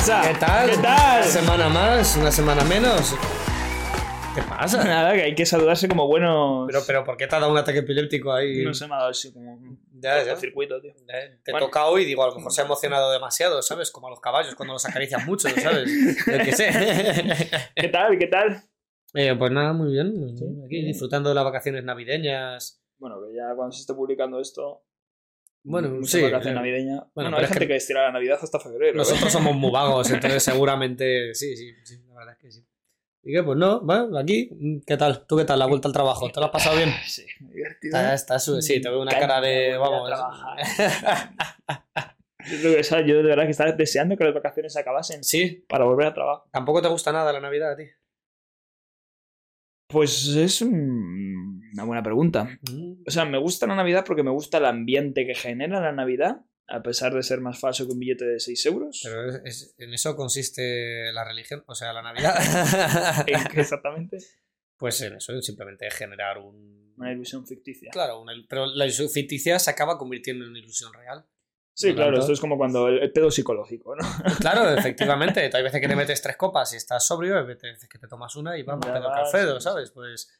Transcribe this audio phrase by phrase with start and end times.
[0.00, 0.22] pasa?
[0.32, 0.70] ¿Qué tal?
[0.70, 1.22] ¿Qué tal?
[1.22, 3.14] Una semana más, una semana menos.
[4.34, 4.82] ¿Qué pasa?
[4.84, 6.66] Nada, que hay que saludarse como buenos.
[6.68, 8.64] Pero, pero, ¿por qué te ha dado un ataque epiléptico ahí?
[8.64, 9.58] No sé, me ha dado así como.
[9.92, 10.36] Ya, ya.
[10.36, 10.94] circuito, tío.
[11.44, 11.66] Te Bueno.
[11.66, 13.90] toca hoy, digo, a lo mejor se ha emocionado demasiado, ¿sabes?
[13.90, 15.90] Como a los caballos cuando los acarician mucho, ¿sabes?
[16.26, 16.70] Yo qué sé.
[17.76, 18.18] ¿Qué tal?
[18.18, 18.62] ¿Qué tal?
[19.12, 20.14] Eh, pues nada, muy bien.
[20.64, 22.82] Aquí disfrutando de las vacaciones navideñas.
[22.98, 24.82] Bueno, que ya cuando se esté publicando esto.
[25.62, 26.22] Bueno, mucha sí.
[26.22, 27.04] vacación eh, navideña.
[27.14, 27.76] Bueno, pero hay gente que- que...
[27.76, 28.94] estira la Navidad hasta febrero.
[28.94, 28.96] ¿eh?
[28.96, 32.66] Nosotros somos muy vagos, entonces seguramente sí, sí, sí, la verdad es que sí.
[33.22, 34.48] Y que pues no, bueno, aquí,
[34.86, 35.26] ¿qué tal?
[35.26, 35.58] ¿Tú qué tal?
[35.58, 36.88] La vuelta al trabajo, ¿te lo has pasado bien?
[37.06, 37.98] Sí, muy divertido.
[37.98, 39.76] Está, está su- sí, te veo una cara de.
[39.76, 40.10] Vamos.
[40.10, 42.16] a
[42.62, 45.66] Yo o sea, yo de verdad que estaba deseando que las vacaciones se acabasen Sí,
[45.68, 46.46] para volver a trabajar.
[46.50, 47.84] tampoco te gusta nada la Navidad a ti.
[49.88, 52.44] Pues es un- una buena pregunta.
[52.70, 53.02] Mm.
[53.06, 56.42] O sea, me gusta la Navidad porque me gusta el ambiente que genera la Navidad,
[56.68, 59.00] a pesar de ser más falso que un billete de 6 euros.
[59.04, 62.34] Pero es- es- en eso consiste la religión, o sea, la Navidad.
[63.26, 64.18] ¿En qué exactamente?
[64.76, 66.94] pues en eso, simplemente generar un.
[66.96, 67.90] Una ilusión ficticia.
[67.92, 71.26] Claro, una pero la ilusión ficticia se acaba convirtiendo en una ilusión real.
[71.74, 74.02] Sí, claro, esto es como cuando el, el pedo psicológico, ¿no?
[74.40, 75.50] Claro, efectivamente.
[75.52, 78.36] Hay veces que te metes tres copas y estás sobrio, hay veces que te tomas
[78.36, 78.86] una y vamos,
[79.32, 79.90] pedo sí, ¿sabes?
[79.92, 80.39] Pues,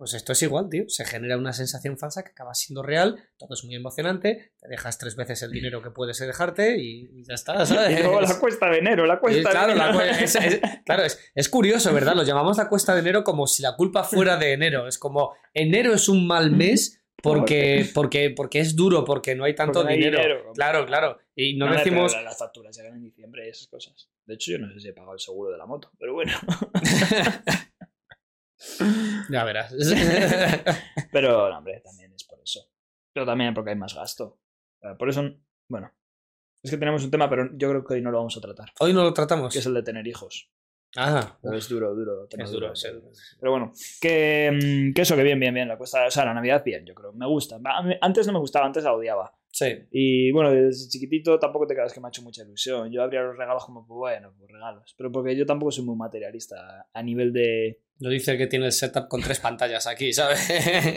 [0.00, 0.84] pues esto es igual, tío.
[0.88, 4.96] Se genera una sensación falsa que acaba siendo real, todo es muy emocionante, te dejas
[4.96, 7.98] tres veces el dinero que puedes dejarte y, y ya está, ¿sabes?
[7.98, 10.00] Y luego la cuesta de enero, la cuesta claro, de la enero.
[10.24, 12.14] es, es- claro es, es curioso, ¿verdad?
[12.16, 14.88] Lo llamamos la cuesta de enero como si la culpa fuera de enero.
[14.88, 19.54] Es como enero es un mal mes porque, porque, porque es duro, porque no hay
[19.54, 20.22] tanto Porque no hay dinero.
[20.22, 20.52] dinero.
[20.54, 21.18] Claro, claro.
[21.36, 22.16] Y no, No, decimos.
[22.24, 24.08] las facturas llegan en diciembre y esas cosas.
[24.24, 26.32] De hecho, yo no sé si he pagado el seguro de la moto, pero bueno.
[29.30, 29.74] Ya verás.
[31.12, 32.60] Pero, no, hombre, también es por eso.
[33.12, 34.38] Pero también porque hay más gasto.
[34.98, 35.22] Por eso,
[35.68, 35.92] bueno.
[36.62, 38.70] Es que tenemos un tema, pero yo creo que hoy no lo vamos a tratar.
[38.80, 39.52] Hoy no lo tratamos.
[39.52, 40.50] Que es el de tener hijos.
[40.96, 42.26] Ah, Pero es duro, duro.
[42.28, 43.10] es duro, duro.
[43.38, 45.68] Pero bueno, que, mm, que eso, que bien, bien, bien.
[45.68, 47.12] La cuesta, o sea, la Navidad, bien, yo creo.
[47.12, 47.58] Me gusta.
[48.00, 49.32] Antes no me gustaba, antes la odiaba.
[49.52, 49.66] Sí.
[49.90, 52.90] Y bueno, desde chiquitito tampoco te creas que me ha hecho mucha ilusión.
[52.90, 54.94] Yo abría los regalos como, pues bueno, pues regalos.
[54.96, 57.80] Pero porque yo tampoco soy muy materialista a nivel de.
[57.98, 60.48] Lo dice el que tiene el setup con tres pantallas aquí, ¿sabes?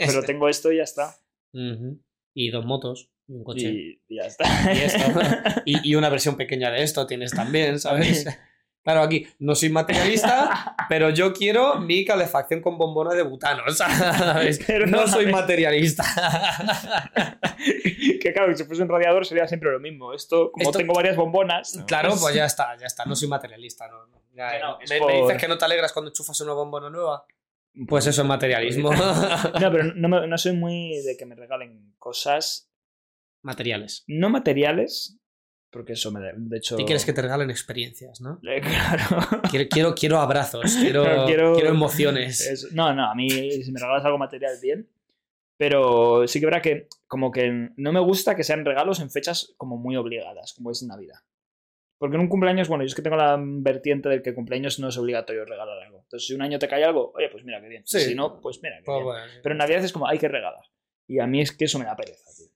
[0.06, 1.16] Pero tengo esto y ya está.
[1.52, 3.70] Y dos motos y un coche.
[3.70, 4.44] Y, ya está.
[4.72, 5.20] Y esto.
[5.66, 8.26] Y, y una versión pequeña de esto tienes también, ¿sabes?
[8.84, 14.60] Claro, aquí no soy materialista, pero yo quiero mi calefacción con bombona de butano, ¿sabes?
[14.66, 16.04] Pero no soy materialista.
[18.22, 20.12] que claro, si fuese un radiador sería siempre lo mismo.
[20.12, 21.78] Esto, como Esto- tengo varias bombonas.
[21.86, 23.04] Claro, pues ya está, ya está.
[23.04, 23.88] No soy materialista.
[23.88, 24.22] No, no.
[24.34, 24.80] Ya, Que no, no.
[24.80, 27.24] es me, por- me dices que no te alegras cuando enchufas una bombona nueva.
[27.88, 28.90] Pues eso es materialismo.
[29.60, 32.70] No, pero no, no soy muy de que me regalen cosas
[33.42, 34.04] Materiales.
[34.06, 35.18] no materiales.
[35.70, 36.30] Porque eso me da.
[36.36, 36.78] De hecho.
[36.78, 38.38] Y quieres que te regalen experiencias, ¿no?
[38.48, 39.42] Eh, Claro.
[39.50, 42.40] Quiero, quiero, quiero abrazos, quiero, quiero, quiero- emociones.
[42.40, 44.88] Es- no, no, a mí si me regalas algo material, bien.
[45.56, 49.54] Pero sí que verá que como que no me gusta que sean regalos en fechas
[49.56, 51.18] como muy obligadas, como es Navidad.
[51.96, 54.88] Porque en un cumpleaños, bueno, yo es que tengo la vertiente del que cumpleaños no
[54.88, 56.00] es obligatorio regalar algo.
[56.02, 57.82] Entonces, si un año te cae algo, oye, pues mira, qué bien.
[57.86, 58.00] Sí.
[58.00, 59.04] Si no, pues mira, qué Pues bien.
[59.04, 59.38] bueno, sí.
[59.42, 60.64] Pero en Navidad es como, hay que regalar.
[61.06, 62.48] Y a mí es que eso me da pereza, tío.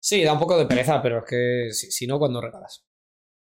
[0.00, 2.84] Sí, da un poco de pereza, pero es que si, si no, cuando regalas?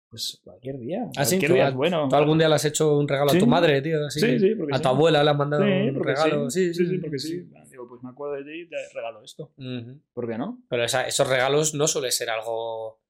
[0.08, 1.04] Pues cualquier día.
[1.16, 2.08] Ah, sí, cualquier ¿Tú, día es bueno.
[2.08, 3.38] ¿Tú algún día le has hecho un regalo Sí.
[3.38, 4.06] a tu madre, tío?
[4.06, 6.50] Así, Sí, sí, porque a tu abuela le has mandado un regalo.
[6.50, 7.48] Sí, sí, sí, porque sí.
[7.70, 9.52] Digo, pues me acuerdo de ti y te regalo esto.
[9.56, 10.00] Ujú.
[10.14, 10.62] ¿Por qué no?
[10.68, 13.00] Pero esa- esos regalos no suele ser algo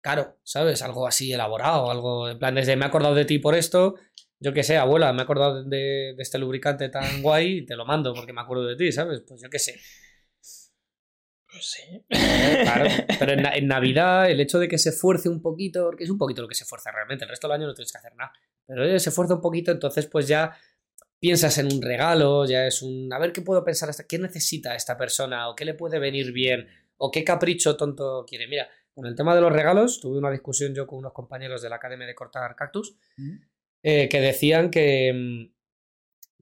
[0.00, 0.82] caro, ¿sabes?
[0.82, 3.96] Algo así elaborado, algo en plan, desde me he acordado de ti por esto,
[4.38, 7.74] yo qué sé, abuela, me he acordado de, de este lubricante tan guay y te
[7.74, 9.22] lo mando porque me acuerdo de ti, ¿sabes?
[9.26, 9.80] Pues yo qué sé.
[11.56, 12.04] Pues sí.
[12.62, 12.84] Claro,
[13.18, 16.10] pero en, Na- en Navidad el hecho de que se esfuerce un poquito, porque es
[16.10, 18.14] un poquito lo que se esfuerza realmente, el resto del año no tienes que hacer
[18.16, 18.32] nada,
[18.66, 20.56] pero oye, se esfuerza un poquito, entonces pues ya
[21.18, 24.74] piensas en un regalo, ya es un, a ver qué puedo pensar, hasta qué necesita
[24.74, 26.68] esta persona o qué le puede venir bien
[26.98, 28.46] o qué capricho tonto quiere.
[28.48, 31.68] Mira, con el tema de los regalos, tuve una discusión yo con unos compañeros de
[31.70, 32.96] la Academia de Cortar Cactus
[33.82, 35.55] eh, que decían que, mm,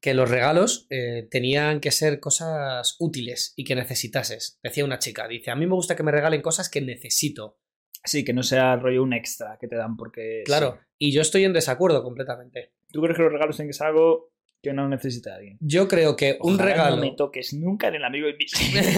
[0.04, 4.60] que los regalos eh, tenían que ser cosas útiles y que necesitases.
[4.62, 7.56] Decía una chica, dice, a mí me gusta que me regalen cosas que necesito.
[8.04, 10.42] Sí, que no sea rollo un extra que te dan porque...
[10.44, 12.74] Claro, y yo estoy en desacuerdo completamente.
[12.92, 14.30] ¿Tú crees que los regalos tienen que ser algo
[14.62, 15.56] que no necesita alguien?
[15.62, 16.96] Yo creo que un Ojalá regalo...
[16.96, 18.82] No me toques nunca en el amigo invisible.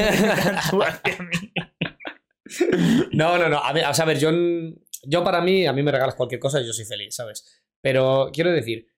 [3.13, 3.59] No, no, no.
[3.59, 4.31] A ver, o sea, a ver, yo,
[5.05, 7.63] yo para mí, a mí me regalas cualquier cosa y yo soy feliz, ¿sabes?
[7.81, 8.89] Pero quiero decir,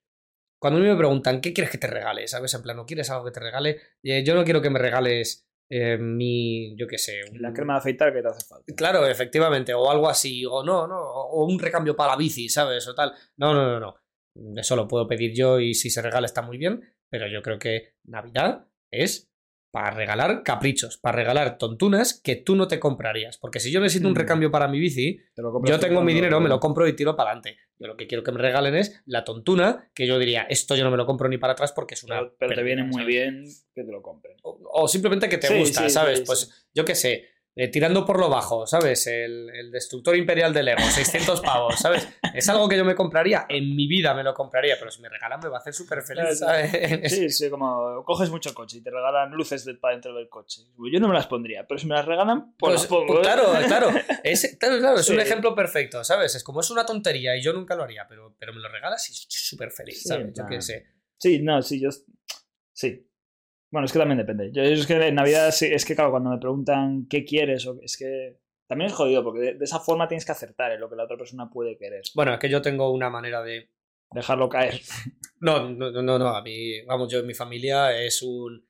[0.58, 2.26] cuando a mí me preguntan, ¿qué quieres que te regale?
[2.28, 2.52] ¿Sabes?
[2.54, 3.78] En plan, ¿no quieres algo que te regale?
[4.02, 7.54] Eh, yo no quiero que me regales eh, mi, yo qué sé, Y La un-
[7.54, 8.72] crema de afeitar que te hace falta.
[8.74, 12.86] Claro, efectivamente, o algo así, o no, no, o un recambio para la bici, ¿sabes?
[12.88, 13.12] O tal.
[13.36, 13.94] No, no, no, no.
[14.60, 16.80] Eso lo puedo pedir yo y si se regala está muy bien,
[17.10, 19.27] pero yo creo que Navidad es
[19.70, 23.36] para regalar caprichos, para regalar tontunas que tú no te comprarías.
[23.38, 24.16] Porque si yo necesito un Mm.
[24.16, 26.94] recambio para mi bici, Te lo compras yo tengo mi dinero, me lo compro y
[26.96, 27.56] tiro para adelante.
[27.78, 30.84] Yo lo que quiero que me regalen es la tontuna, que yo diría, esto yo
[30.84, 32.16] no me lo compro ni para atrás porque es una.
[32.20, 33.06] Pero, pero te viene muy ¿sabes?
[33.06, 33.44] bien
[33.74, 34.36] que te lo compren.
[34.42, 36.18] O, o simplemente que te Sí, gusta, sí, ¿sabes?
[36.20, 37.26] sí, pues yo qué sé,
[37.60, 39.06] eh, tirando por lo bajo, ¿sabes?
[39.08, 42.08] El, el destructor imperial de Lego, 600 pavos, ¿sabes?
[42.32, 45.08] Es algo que yo me compraría, en mi vida me lo compraría, pero si me
[45.08, 47.12] regalan me va a hacer súper feliz, ¿sabes?
[47.12, 50.62] Sí, sí, como coges mucho coche y te regalan luces para dentro del coche.
[50.92, 53.06] Yo no me las pondría, pero si me las regalan, pues, Pues, las pongo.
[53.08, 53.90] pues claro, claro.
[54.22, 55.12] Es, claro, claro, es Sí.
[55.14, 56.34] un ejemplo perfecto, ¿sabes?
[56.36, 59.08] Es como es una tontería y yo nunca lo haría, pero, pero me lo regalas
[59.08, 60.32] y estoy súper feliz, ¿sabes?
[60.32, 60.86] Yo qué sé.
[61.18, 61.88] Sí, no, sí, yo.
[62.72, 63.04] Sí.
[63.70, 64.50] Bueno, es que también depende.
[64.52, 67.78] Yo es que en Navidad, sí, es que claro, cuando me preguntan qué quieres, o
[67.82, 68.38] es que.
[68.66, 71.04] También es jodido, porque de, de esa forma tienes que acertar en lo que la
[71.04, 72.02] otra persona puede querer.
[72.14, 73.70] Bueno, es que yo tengo una manera de,
[74.12, 74.80] Dejarlo caer.
[75.40, 78.67] No, no, no, no, a mí, vamos, yo en mi familia es un...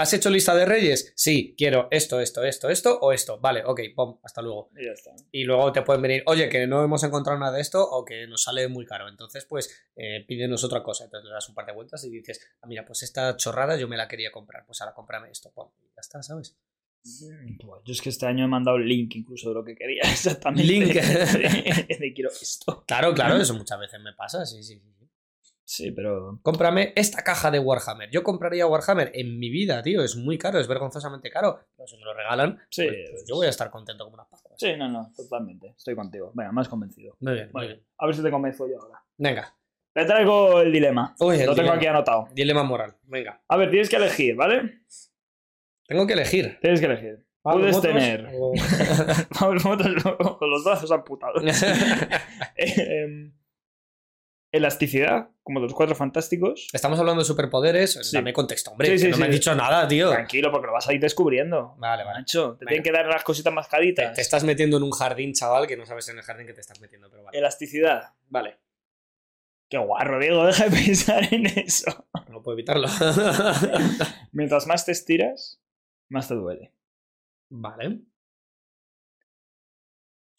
[0.00, 1.12] ¿Has hecho lista de reyes?
[1.14, 3.38] Sí, quiero esto, esto, esto, esto o esto.
[3.38, 4.70] Vale, ok, pum, hasta luego.
[4.74, 5.10] Y ya está.
[5.30, 8.26] Y luego te pueden venir, oye, que no hemos encontrado nada de esto o que
[8.26, 9.08] nos sale muy caro.
[9.08, 11.04] Entonces, pues, eh, pídenos otra cosa.
[11.04, 13.88] Entonces le das un par de vueltas y dices, ah, mira, pues esta chorrada yo
[13.88, 14.64] me la quería comprar.
[14.64, 15.52] Pues ahora cómprame esto.
[15.52, 16.56] Pum, y ya está, ¿sabes?
[17.64, 20.02] Buah, Yo es que este año he mandado el link incluso de lo que quería
[20.10, 20.64] exactamente.
[20.64, 20.94] Link.
[20.94, 22.84] de quiero esto.
[22.86, 24.99] Claro, claro, eso muchas veces me pasa, sí, sí, sí.
[25.70, 25.90] Sí.
[25.92, 26.38] Pero.
[26.42, 28.10] Cómprame esta caja de Warhammer.
[28.10, 30.02] Yo compraría Warhammer en mi vida, tío.
[30.02, 31.60] Es muy caro, es vergonzosamente caro.
[31.76, 34.26] Pero si me lo regalan, Sí, pues, pues yo voy a estar contento como unas
[34.28, 34.54] pascuas.
[34.58, 35.74] Sí, no, no, totalmente.
[35.76, 36.32] Estoy contigo.
[36.34, 37.16] Venga, más convencido.
[37.20, 37.82] Muy bien, muy bien.
[37.98, 39.02] a ver si te convenzo yo ahora.
[39.16, 39.54] Venga.
[39.92, 41.14] Te traigo el dilema.
[41.18, 42.28] Uy, el lo tengo aquí anotado.
[42.32, 42.96] Dilema moral.
[43.04, 43.42] Venga.
[43.48, 44.82] A ver, tienes que elegir, ¿vale?
[45.86, 46.58] Tengo que elegir.
[46.60, 47.26] Tienes que elegir.
[47.42, 48.30] ¿Pablo Puedes Motos tener.
[48.38, 48.52] o-
[49.40, 51.42] Pablo Motos con los brazos amputados.
[52.56, 53.32] Em,
[54.52, 56.68] elasticidad, como de los cuatro fantásticos.
[56.72, 57.92] Estamos hablando de superpoderes.
[58.02, 58.16] Sí.
[58.16, 58.86] Dame contexto, hombre.
[58.88, 60.10] Sí, que sí, no me has dicho nada, tío.
[60.10, 61.74] Tranquilo, porque lo vas a ir descubriendo.
[61.78, 62.18] Vale, vale.
[62.20, 62.68] Macho, te Venga.
[62.70, 64.14] tienen que dar las cositas Te, mascaditas.
[64.14, 66.60] te estás metiendo en un jardín, chaval, que no sabes en el jardín que te
[66.60, 67.38] estás metiendo, pero vale.
[67.38, 68.14] Elasticidad.
[68.28, 68.58] Vale.
[69.68, 72.06] Qué guarro, Diego, deja de pensar en eso.
[72.28, 72.88] No puedo evitarlo.
[74.32, 75.60] Mientras más te estiras,
[76.08, 76.72] más te duele.
[77.50, 78.00] vale.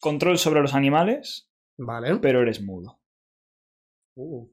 [0.00, 1.48] Control sobre los animales,
[1.78, 2.16] Vale.
[2.16, 3.00] pero eres mudo.
[4.14, 4.48] Uh.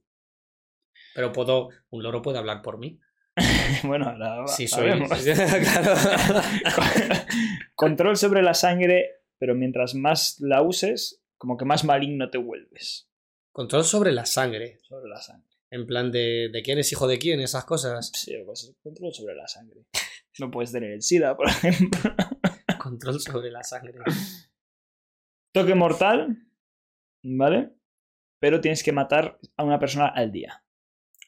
[1.16, 1.70] Pero puedo.
[1.90, 3.00] Un loro puede hablar por mí.
[3.84, 4.90] bueno, ahora Sí, soy.
[7.76, 13.10] Control sobre la sangre, pero mientras más la uses, como que más maligno te vuelves.
[13.52, 14.80] Control sobre la sangre.
[14.82, 15.48] Sobre la sangre.
[15.72, 18.12] En plan de, de quién es hijo de quién, esas cosas.
[18.16, 19.86] Sí, pues control sobre la sangre.
[20.40, 22.00] No puedes tener el SIDA, por ejemplo.
[22.82, 23.94] Control sobre la sangre.
[25.54, 26.38] Toque mortal,
[27.24, 27.72] ¿vale?
[28.40, 30.64] Pero tienes que matar a una persona al día.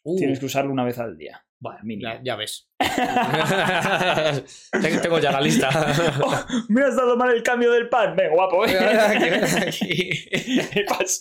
[0.03, 1.45] Uh, Tienes que usarlo una vez al día.
[1.59, 2.11] vale, mínimo.
[2.11, 2.67] ya, ya ves.
[5.03, 5.69] Tengo ya la lista.
[6.23, 6.33] Oh,
[6.69, 8.15] me has dado mal el cambio del pan.
[8.15, 8.65] Ven, guapo.
[8.65, 8.71] ¿eh?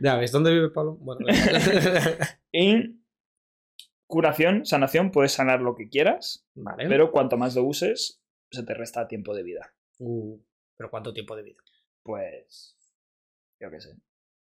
[0.00, 0.96] Ya ves, ¿dónde vive Pablo?
[1.00, 1.26] Bueno,
[2.52, 3.04] En
[4.06, 6.88] curación, sanación, puedes sanar lo que quieras, vale.
[6.88, 9.74] pero cuanto más lo uses, se te resta tiempo de vida.
[9.98, 10.38] Uh,
[10.76, 11.62] ¿Pero cuánto tiempo de vida?
[12.02, 12.76] Pues.
[13.64, 13.96] Yo qué sé.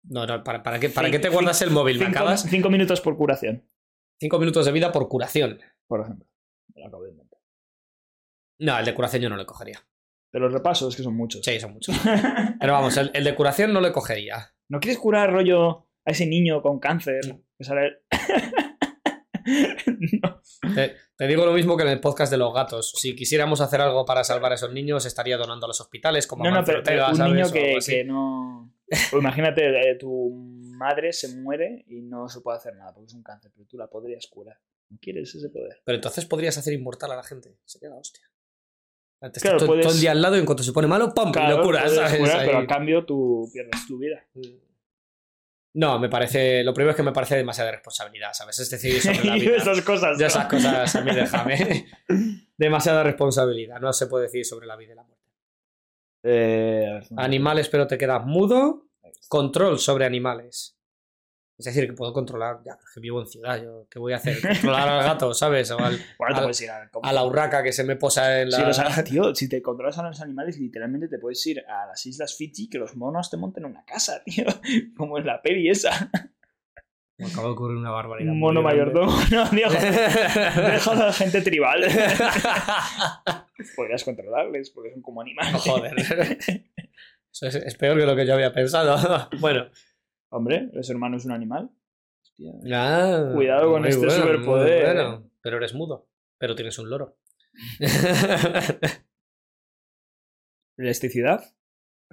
[0.04, 1.96] No, no, ¿para, para, qué, para qué te guardas el móvil?
[1.98, 2.42] ¿Me Cinco, acabas?
[2.42, 3.64] cinco minutos por curación,
[4.20, 5.60] Cinco minutos de vida por curación.
[5.86, 6.26] por ejemplo.
[6.74, 7.38] Me lo acabo de inventar.
[8.58, 9.80] No, el de curación yo no le cogería.
[10.32, 11.42] De los repasos, que son muchos.
[11.44, 11.94] Sí, son muchos.
[12.60, 14.54] Pero vamos, el, el de curación no le cogería.
[14.68, 17.20] ¿No quieres curar rollo a ese niño con cáncer?
[17.56, 18.02] Que sale...
[20.22, 20.40] no.
[20.74, 22.92] Te, te digo lo mismo que en el podcast de los gatos.
[22.96, 26.44] Si quisiéramos hacer algo para salvar a esos niños, estaría donando a los hospitales, como
[26.44, 27.32] No, no, pero, pero un ¿sabes?
[27.34, 28.71] niño que, que no.
[29.12, 30.30] O imagínate, eh, tu
[30.76, 33.76] madre se muere y no se puede hacer nada porque es un cáncer, pero tú
[33.78, 34.58] la podrías curar.
[34.90, 35.80] ¿No quieres ese poder?
[35.84, 37.56] Pero entonces podrías hacer inmortal a la gente.
[37.64, 38.22] Sería la hostia.
[39.20, 40.88] Te estás Claro, todo, puedes- todo el día al lado y en cuanto se pone
[40.88, 41.28] malo, ¡pum!
[41.30, 42.18] y Claro, lo curas, puedes ¿sabes?
[42.18, 44.26] curar, pero a cambio tú pierdes tu vida.
[45.74, 46.62] No, me parece.
[46.64, 48.58] Lo primero es que me parece demasiada responsabilidad, ¿sabes?
[48.58, 49.56] Es decir, sobre la vida.
[49.56, 50.18] esas cosas.
[50.18, 51.86] De esas cosas a mí déjame.
[52.58, 53.80] Demasiada responsabilidad.
[53.80, 55.06] No se puede decir sobre la vida y la.
[56.22, 58.86] Eh, Animales, pero te quedas mudo.
[59.28, 60.76] Control sobre animales.
[61.58, 62.60] Es decir, que puedo controlar.
[62.64, 63.62] Ya, que vivo en ciudad.
[63.62, 64.40] Yo, ¿Qué voy a hacer?
[64.40, 65.70] Controlar al gato, ¿sabes?
[65.70, 68.56] O al- Bueno, al- ir a, a la urraca que se me posa en la.
[68.72, 72.04] Sí, los tío, si te controlas a los animales, literalmente te puedes ir a las
[72.06, 74.44] islas Fiji que los monos te monten una casa, tío.
[74.96, 76.10] Como en la peli esa.
[77.22, 78.32] Me acaba de ocurrir una barbaridad.
[78.32, 79.12] Un mono mayordomo.
[79.30, 79.70] No, Diego.
[79.72, 81.82] Deja a la gente tribal.
[83.76, 85.62] Podrías controlarles porque son como animales.
[85.62, 85.94] Joder.
[85.98, 89.28] Eso es, es peor que lo que yo había pensado.
[89.38, 89.66] bueno.
[90.30, 91.70] Hombre, el ser humano es un animal.
[92.22, 92.52] Hostia.
[92.74, 95.30] Ah, Cuidado con este bueno, superpoder, bueno.
[95.42, 96.08] Pero eres mudo.
[96.38, 97.18] Pero tienes un loro.
[100.76, 101.44] Elasticidad.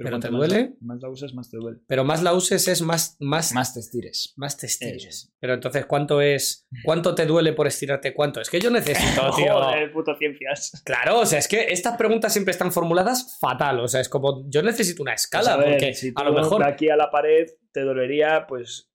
[0.03, 0.61] ¿Pero te más duele?
[0.61, 1.79] la- Más la usas, más te duele.
[1.87, 4.33] Pero más la uses es más, más, Más te estires.
[4.37, 5.05] más te estires.
[5.05, 5.33] Es.
[5.39, 6.67] Pero entonces, ¿cuánto es?
[6.83, 8.13] ¿Cuánto te duele por estirarte?
[8.13, 8.41] ¿Cuánto?
[8.41, 9.53] Es que yo necesito, tío.
[9.53, 10.81] Joder, puto ciencias.
[10.85, 13.79] Claro, o sea, es que estas preguntas siempre están formuladas fatal.
[13.79, 16.23] O sea, es como, yo necesito una escala, Pues a ver, porque si a tú
[16.23, 16.63] lo mejor.
[16.63, 18.89] de aquí a la pared te dolería, pues.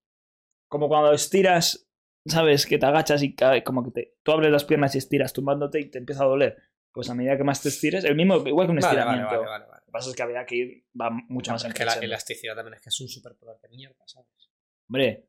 [0.68, 1.86] Como cuando estiras,
[2.26, 2.66] ¿sabes?
[2.66, 4.14] Que te agachas y cae, como que te.
[4.22, 6.56] Tú abres las piernas y estiras tumbándote y te empieza a doler.
[6.92, 9.36] Pues a medida que más te estires, el mismo, igual que un Vale, vale, estiramiento.
[9.36, 9.83] vale, vale, vale.
[9.94, 12.54] Pasa es que habría que ir, va mucho No, más en es que la elasticidad
[12.54, 14.50] también es que es un superpoder de mierda, ¿sabes?
[14.88, 15.26] Hombre,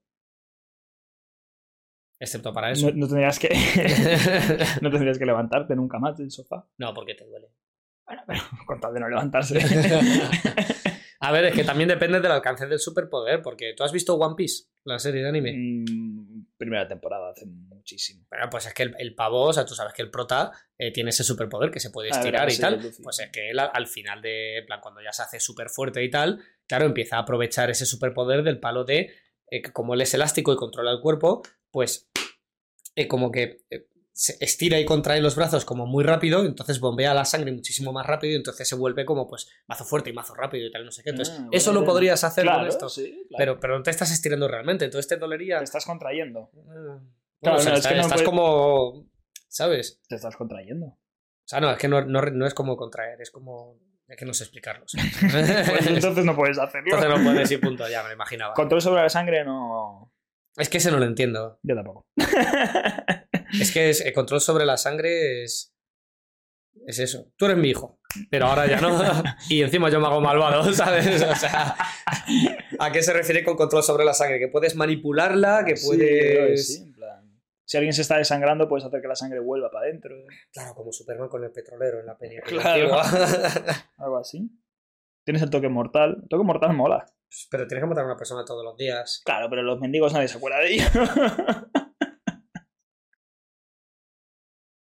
[2.20, 2.90] Excepto para eso.
[2.92, 3.50] no, no tendrías que.
[4.82, 6.66] no tendrías que levantarte nunca más del sofá.
[6.78, 7.48] no, porque te duele.
[8.06, 9.60] Bueno, pero con tal de no levantarse.
[11.20, 14.36] A ver, es que también depende del alcance del superpoder, porque tú has visto One
[14.36, 15.54] Piece, la serie de anime.
[15.58, 18.26] Mm, primera temporada, hace muchísimo.
[18.30, 20.92] Bueno, pues es que el, el pavo, o sea, tú sabes que el prota eh,
[20.92, 22.80] tiene ese superpoder que se puede Ah, estirar y tal.
[23.04, 26.04] Pues es que él al final de, en plan, cuando ya se hace súper fuerte
[26.04, 29.14] y tal, claro, empieza a aprovechar ese superpoder del palo de,
[29.52, 32.10] eh, que como él es elástico y controla el cuerpo, pues
[32.96, 37.14] eh, como que eh, se estira y contrae los brazos como muy rápido, entonces bombea
[37.14, 40.34] la sangre muchísimo más rápido y entonces se vuelve como pues mazo fuerte y mazo
[40.36, 41.10] rápido y tal, no sé qué.
[41.10, 41.88] Entonces, Ah, eso lo idea.
[41.90, 42.88] podrías hacer Claro, con esto.
[42.88, 43.38] sí, claro.
[43.38, 45.58] Pero, pero no te estás estirando realmente, entonces te dolería.
[45.58, 46.50] te estás contrayendo.
[46.54, 47.04] Bueno,
[47.42, 49.06] Claro, o sea, no, es que no estás puede- como.
[49.50, 50.02] ¿Sabes?
[50.08, 50.86] Te estás contrayendo.
[50.88, 50.98] O
[51.48, 53.78] sea, no, es que no, no, no es como contraer, es como.
[54.08, 54.86] Es que no sé explicarlo.
[54.88, 55.12] ¿sabes?
[55.70, 56.96] Pues entonces no puedes hacerlo.
[56.96, 58.54] Entonces no puedes ir punto, ya me imaginaba.
[58.54, 60.14] Control sobre la sangre no.
[60.58, 61.60] Es que ese no lo entiendo.
[61.64, 62.06] Yo tampoco.
[63.62, 65.72] Es que es, el control sobre la sangre es.
[66.88, 67.32] Es eso.
[67.38, 69.00] Tú eres mi hijo, pero ahora ya no.
[69.50, 71.22] Y encima yo me hago malvado, ¿sabes?
[71.22, 71.76] O sea,
[72.80, 74.40] ¿a qué se refiere con control sobre la sangre?
[74.40, 76.68] Que puedes manipularla, que Sí, puedes.
[76.68, 79.86] sí, en plan, Si alguien se está desangrando, puedes hacer que la sangre vuelva para
[79.88, 80.16] adentro.
[80.52, 82.38] Claro, como Superman con el petrolero en la peli.
[82.46, 83.00] Claro.
[83.98, 84.50] Algo así.
[85.24, 86.18] Tienes el toque mortal.
[86.24, 87.06] El toque mortal mola.
[87.50, 89.22] Pero tienes que matar a una persona todos los días.
[89.26, 90.86] Claro, pero los mendigos nadie se acuerda de ello.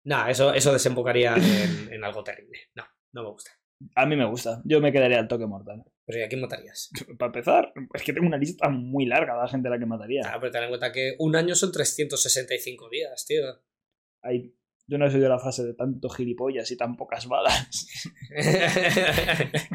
[0.05, 2.59] Nah, eso, eso desembocaría en, en algo terrible.
[2.75, 2.83] No,
[3.13, 3.51] no me gusta.
[3.95, 4.61] A mí me gusta.
[4.63, 5.83] Yo me quedaría al toque mortal.
[6.05, 6.89] Pero ¿y a quién matarías?
[7.17, 9.85] Para empezar, es que tengo una lista muy larga de la gente a la que
[9.85, 10.21] mataría.
[10.21, 13.41] Claro, pero ten en cuenta que un año son 365 días, tío.
[14.21, 14.53] Hay-
[14.87, 17.87] yo no he oído la frase de tanto gilipollas y tan pocas balas.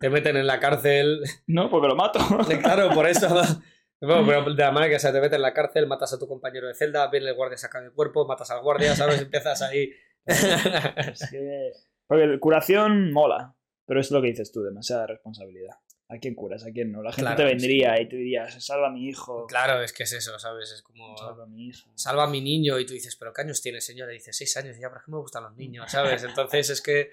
[0.00, 1.20] te meten en la cárcel.
[1.46, 2.18] No, porque lo mato.
[2.60, 3.28] Claro, por eso.
[4.00, 6.28] Bueno, pero de la manera que se te meten en la cárcel, matas a tu
[6.28, 9.20] compañero de celda, viene el guardia, saca el cuerpo, matas al guardia, ¿sabes?
[9.22, 9.90] Empiezas ahí.
[10.24, 11.72] Es que-
[12.06, 13.54] Porque curación mola,
[13.86, 15.74] pero es lo que dices tú, demasiada responsabilidad.
[16.10, 16.64] ¿A quién curas?
[16.64, 17.02] ¿A quién no?
[17.02, 19.46] La gente Claro, te vendría y te diría, salva a mi hijo.
[19.46, 20.72] claro, es que es eso, ¿sabes?
[20.72, 21.14] Es como.
[21.18, 21.90] Salva a mi hijo.
[21.96, 24.12] Salva a mi niño y tú dices, ¿pero qué años tiene, señora?
[24.12, 24.78] Y dice, seis años.
[24.78, 26.22] Y ya, pero es que me gustan los niños, ¿sabes?
[26.24, 27.10] Entonces es que.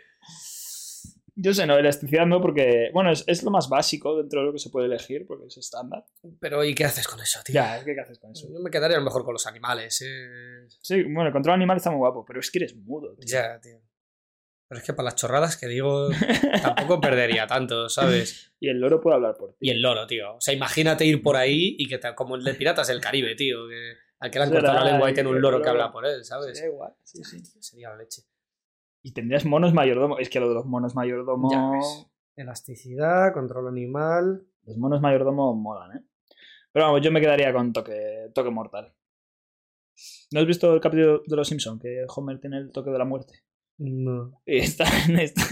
[1.37, 4.53] Yo sé, no, elasticidad no, porque, bueno, es, es lo más básico dentro de lo
[4.53, 6.05] que se puede elegir, porque es estándar.
[6.39, 7.55] Pero ¿y qué haces con eso, tío?
[7.55, 8.47] Ya, que ¿qué haces con eso?
[8.51, 10.65] Yo me quedaría a lo mejor con los animales, ¿eh?
[10.81, 13.15] Sí, bueno, el control animal está muy guapo, pero es que eres mudo.
[13.15, 13.25] tío.
[13.27, 13.81] Ya, tío.
[14.67, 16.09] Pero es que para las chorradas que digo,
[16.63, 18.51] tampoco perdería tanto, ¿sabes?
[18.59, 19.67] Y el loro puede hablar por ti.
[19.67, 20.37] Y el loro, tío.
[20.37, 23.35] O sea, imagínate ir por ahí y que te, como el de Piratas del Caribe,
[23.35, 23.67] tío.
[23.67, 26.05] Que al que le han cortado la lengua y tiene un loro que habla por
[26.05, 26.57] él, ¿sabes?
[26.57, 27.43] Sí, igual, sí, sí.
[27.59, 28.23] Sería la leche.
[29.05, 30.17] Y tendrías monos mayordomo.
[30.17, 31.51] Es que lo de los monos mayordomo.
[31.51, 32.07] Ya ves.
[32.35, 34.47] Elasticidad, control animal.
[34.63, 36.01] Los monos mayordomo molan, ¿eh?
[36.71, 38.95] Pero vamos, yo me quedaría con toque, toque mortal.
[40.31, 41.79] ¿No has visto el capítulo de Los Simpsons?
[41.79, 43.43] Que Homer tiene el toque de la muerte.
[43.77, 44.41] No.
[44.43, 44.85] Está-
[45.19, 45.45] está-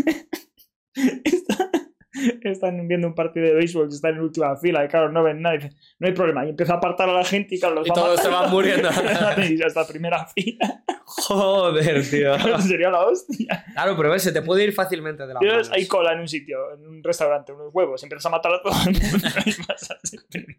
[2.44, 5.42] están viendo un partido de béisbol y están en última fila y claro, no ven
[5.42, 5.58] nada.
[6.00, 6.46] No hay problema.
[6.46, 8.50] Y empieza a apartar a la gente y claro, los Y va todos se van
[8.52, 8.90] muriendo.
[9.50, 10.84] y hasta primera fila.
[11.06, 12.38] Joder, tío.
[12.60, 13.66] Sería la hostia.
[13.74, 16.28] Claro, pero ves, se te puede ir fácilmente de la Tienes hay cola en un
[16.28, 19.64] sitio, en un restaurante, unos huevos, y empiezas a matar a todo el mundo y
[19.64, 20.58] pasas el primero.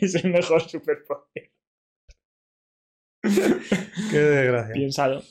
[0.00, 1.52] Es el mejor superpoder.
[3.22, 4.74] Qué desgracia.
[4.74, 5.22] Piénsalo.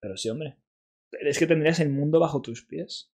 [0.00, 0.56] Pero sí, hombre.
[1.10, 3.13] Pero es que tendrías el mundo bajo tus pies.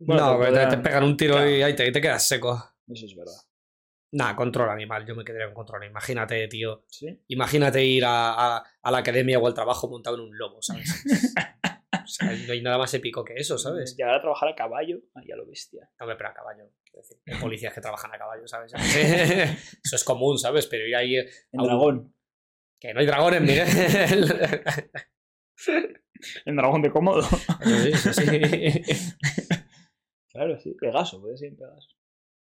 [0.00, 1.50] No, porque te te, podrán- te pegan un tiro Claro.
[1.50, 2.62] y ahí te, te quedas seco.
[2.88, 3.32] Eso es verdad.
[4.14, 5.84] Nah, control animal, yo me quedaría con control.
[5.86, 6.84] Imagínate, tío.
[6.88, 7.18] ¿Sí?
[7.28, 11.04] Imagínate ir a, a- a la academia o al trabajo montado en un lobo, ¿sabes?
[12.04, 13.94] O sea, no hay nada más épico que eso, ¿sabes?
[13.96, 15.88] Llegar a trabajar a caballo, ahí a lo bestia.
[16.00, 16.64] Hombre, pero a caballo.
[16.92, 18.72] decir, Hay policías que trabajan a caballo, ¿sabes?
[19.84, 20.66] Eso es común, ¿sabes?
[20.66, 21.16] Pero ir ahí.
[21.16, 22.14] En a un- dragón.
[22.80, 23.68] Que no hay dragones, Miguel.
[26.44, 27.22] En dragón de cómodo.
[27.22, 28.24] Sí, eso sí.
[30.32, 30.74] Claro, sí.
[30.80, 31.88] Pegaso, puede ser Pegaso.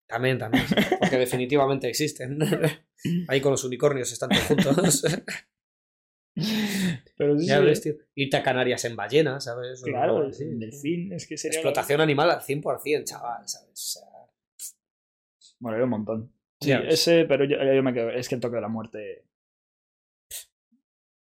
[0.08, 0.66] También, también.
[0.68, 2.38] sí, Porque definitivamente existen.
[3.28, 5.04] Ahí con los unicornios están todos juntos.
[7.16, 7.94] Pero sí, Ya sí, ves, tío.
[8.16, 9.82] Irte a Canarias en ballena, ¿sabes?
[9.84, 10.46] Claro, el así.
[10.46, 11.60] delfín, es que sería.
[11.60, 13.70] Explotación animal al 100%, chaval, ¿sabes?
[13.72, 14.08] O sea,
[15.60, 16.34] Bueno, un montón.
[16.60, 16.94] Sí, Ya ves.
[16.96, 18.10] ese, pero yo, yo me quedo.
[18.10, 19.26] Es que el toque de la muerte.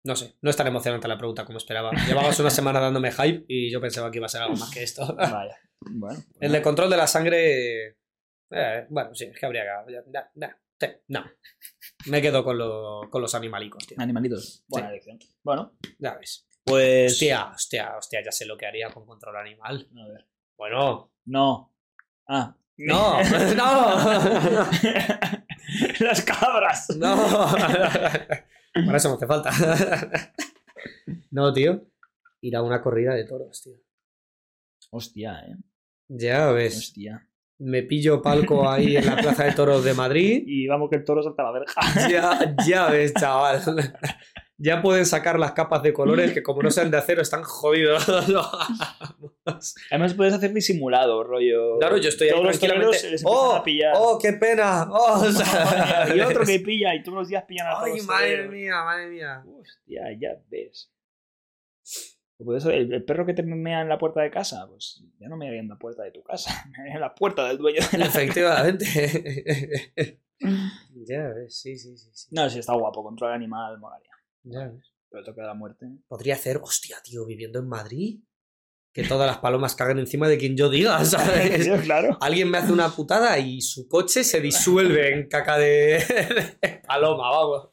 [0.04, 1.92] No sé, no es tan emocionante la pregunta como esperaba.
[2.08, 4.84] Llevabas una semana dándome hype y yo pensaba que iba a ser algo más que
[4.84, 5.16] esto.
[5.18, 5.58] Vaya.
[5.82, 6.16] Bueno.
[6.20, 7.98] pues El de control de la sangre.
[8.52, 10.04] eh, bueno, sí, es que habría que.
[10.80, 11.24] sí, no.
[12.08, 13.98] Me quedo con, lo- con los animalicos, tío.
[14.00, 14.64] Animalitos.
[14.68, 15.20] Buena elección.
[15.44, 16.48] Bueno, Ya ves.
[16.66, 17.14] pues.
[17.14, 19.88] Hostia, hostia, hostia, ya sé lo que haría con control animal.
[19.98, 20.28] A ver.
[20.58, 21.12] Bueno.
[21.26, 21.74] No.
[22.28, 22.56] Ah.
[22.76, 23.22] No,
[23.56, 24.70] no.
[26.00, 26.90] Las cabras.
[26.98, 27.16] No.
[28.74, 29.52] Para eso me hace falta.
[31.32, 31.82] No, tío.
[32.42, 33.78] Ir a una corrida de toros, tío.
[34.92, 35.56] Hostia, eh.
[36.08, 36.78] Ya ves.
[36.78, 37.28] Hostia.
[37.60, 40.44] Me pillo palco ahí en la plaza de toros de Madrid.
[40.48, 42.10] Y vamos que el toro salta a la verja.
[42.10, 43.62] Ya, ya ves, chaval.
[44.58, 48.06] Ya pueden sacar las capas de colores que como no sean de acero están jodidos.
[49.92, 51.80] Además puedes hacer disimulado, rollo.
[51.80, 52.92] Claro, yo estoy ahí Todos los tranquilamente.
[52.96, 53.56] les empiezan ¡Oh!
[53.56, 53.94] a pillar.
[53.98, 54.88] ¡Oh, qué pena!
[54.92, 55.22] ¡Oh!
[55.22, 58.06] o sea, y otro que pilla y todos los días pillan a todos ¡Ay, los
[58.06, 59.44] madre mía, madre mía!
[59.60, 60.92] Hostia, ya ves.
[62.56, 65.38] Eso, el, el perro que te mea en la puerta de casa, pues ya no
[65.38, 67.80] me haría en la puerta de tu casa, me haría en la puerta del dueño
[67.92, 70.20] de la Efectivamente.
[71.08, 72.10] ya ves, sí, sí, sí.
[72.14, 72.28] sí.
[72.32, 74.12] No, sí, está guapo, control animal, molaría.
[74.44, 74.92] Ya ves.
[75.10, 75.88] Pero de la muerte.
[76.08, 78.20] Podría hacer, hostia, tío, viviendo en Madrid.
[78.92, 81.66] Que todas las palomas caguen encima de quien yo diga, ¿sabes?
[81.66, 82.16] Sí, claro.
[82.22, 87.30] Alguien me hace una putada y su coche se disuelve en caca de, de paloma,
[87.32, 87.70] vamos.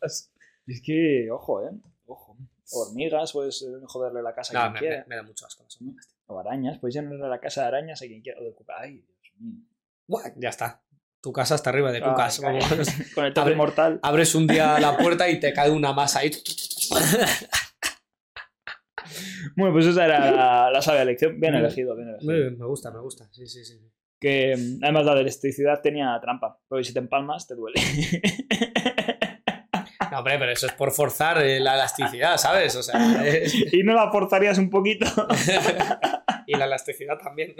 [0.67, 1.73] Es que, ojo, eh.
[2.07, 2.37] Ojo.
[2.73, 4.99] Hormigas, puedes eh, joderle la casa a quien me, quiera.
[5.01, 6.09] me- me da mucho asco las hormigas.
[6.27, 8.38] O arañas, puedes llenarle la casa de arañas a quien quiera.
[8.79, 9.64] Ay, Dios mío.
[10.07, 10.83] Buah, ya está.
[11.22, 12.16] Tu casa está arriba de calla.
[12.42, 12.64] vamos.
[13.14, 14.00] Con el toque Abre- mortal.
[14.02, 16.30] Abres un día la puerta y te cae una masa ahí.
[19.56, 21.38] Bueno, pues esa era la, la sabia elección.
[21.40, 22.33] Bien elegido, bien elegido.
[22.33, 23.28] Me, me gusta, me gusta.
[23.33, 23.78] Sí, sí, sí.
[24.18, 26.59] Que mm, además la de electricidad tenía trampa.
[26.68, 27.80] Porque si te empalmas, te duele.
[30.11, 32.74] No, hombre, pero eso es por forzar eh, la elasticidad, ¿sabes?
[32.76, 35.06] O sea, es- y no la forzarías un poquito.
[36.46, 37.54] y la elasticidad también.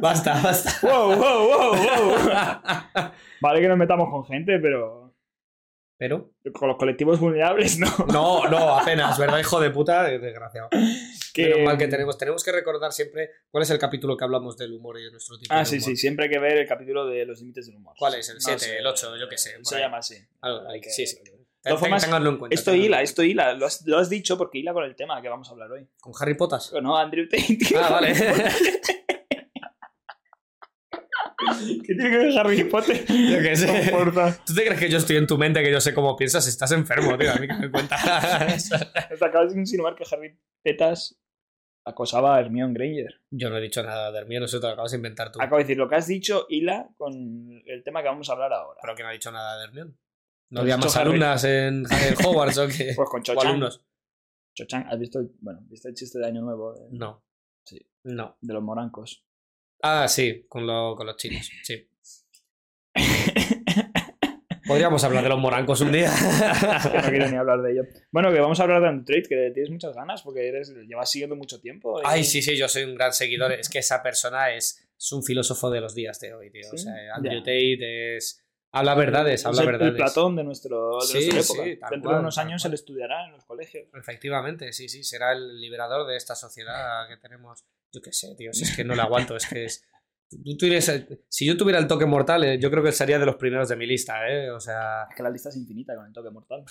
[0.00, 0.40] Basta.
[0.42, 3.10] Basta, wow, wow, wow, wow.
[3.40, 5.14] Vale que nos metamos con gente, pero
[5.96, 7.88] Pero, con los colectivos vulnerables no.
[8.12, 10.04] no, no, apenas, ¿verdad, hijo de puta?
[10.04, 10.68] Desgraciado.
[11.34, 14.56] Que- Menos mal que tenemos, tenemos que recordar siempre cuál es el capítulo que hablamos
[14.56, 15.84] del humor y de nuestro tipo Ah, de sí, humor.
[15.90, 17.94] sí, siempre hay que ver el capítulo de los límites del humor.
[17.98, 18.28] ¿Cuál es?
[18.28, 19.82] ¿El No 7, sé, el 8, yo qué sé, Se ahí.
[19.82, 20.16] llama así.
[20.40, 21.18] Algo, Hay que- sí, sí.
[21.60, 22.54] Ten- formas, en cuenta.
[22.54, 23.52] Esto hila, esto hila.
[23.54, 25.86] Lo has, lo has dicho porque hila con el tema que vamos a hablar hoy.
[26.00, 26.60] ¿Con Harry Potter?
[26.82, 27.58] No, Andrew Tate.
[27.76, 28.14] Ah, vale.
[31.38, 33.04] ¿Qué tiene que ver Harry Potter?
[33.06, 33.92] Yo qué sé.
[34.44, 36.46] ¿Tú te crees que yo estoy en tu mente, que yo sé cómo piensas?
[36.48, 37.30] Estás enfermo, tío.
[37.32, 38.68] A mí que me cuentas.
[39.18, 41.18] Te acabas de insinuar que Harry Petas
[41.84, 43.20] acosaba a Hermione Granger.
[43.30, 45.40] Yo no he dicho nada de no sé, te lo acabas de inventar tú.
[45.40, 48.52] Acabo de decir, lo que has dicho hila con el tema que vamos a hablar
[48.52, 48.78] ahora.
[48.82, 49.94] Pero que no ha dicho nada de Hermione.
[50.50, 51.10] ¿No había más Harry.
[51.10, 52.92] alumnas en, en Hogwarts o qué?
[52.96, 53.46] Pues con o Cho-Chang.
[53.46, 53.84] alumnos.
[54.90, 57.22] ¿has visto el, bueno, ¿viste el chiste de Año Nuevo No.
[57.64, 57.80] Sí.
[58.04, 58.36] No.
[58.40, 59.24] de los morancos?
[59.82, 61.88] Ah, sí, con, lo- con los chinos, sí.
[64.66, 66.10] Podríamos hablar de los morancos un día.
[67.02, 67.82] no quiero ni hablar de ello.
[68.10, 71.10] Bueno, que vamos a hablar de Andrew Tate, que tienes muchas ganas porque eres, llevas
[71.10, 71.98] siguiendo mucho tiempo.
[72.00, 73.52] y- Ay, sí, sí, yo soy un gran seguidor.
[73.52, 76.68] Es que esa persona es, es un filósofo de los días de hoy, tío.
[76.70, 77.38] O sea, Andrew.
[77.38, 78.44] Tate es.
[78.70, 79.90] Habla verdades, Es habla el, verdades.
[79.92, 81.88] el Platón de, nuestro, de Sí, nuestra sí, época.
[81.90, 83.88] Dentro cual, de unos años se le estudiará en los colegios.
[83.94, 87.64] Efectivamente, sí, sí, será el liberador de esta sociedad que tenemos.
[87.92, 89.84] Yo qué sé, tío, si es que no le aguanto, es que es.
[90.30, 93.36] Tú tienes- si yo tuviera el toque mortal, eh, yo creo que sería de los
[93.36, 94.50] primeros de mi lista, ¿eh?
[94.50, 96.64] O sea, Es que la lista es infinita con el toque mortal.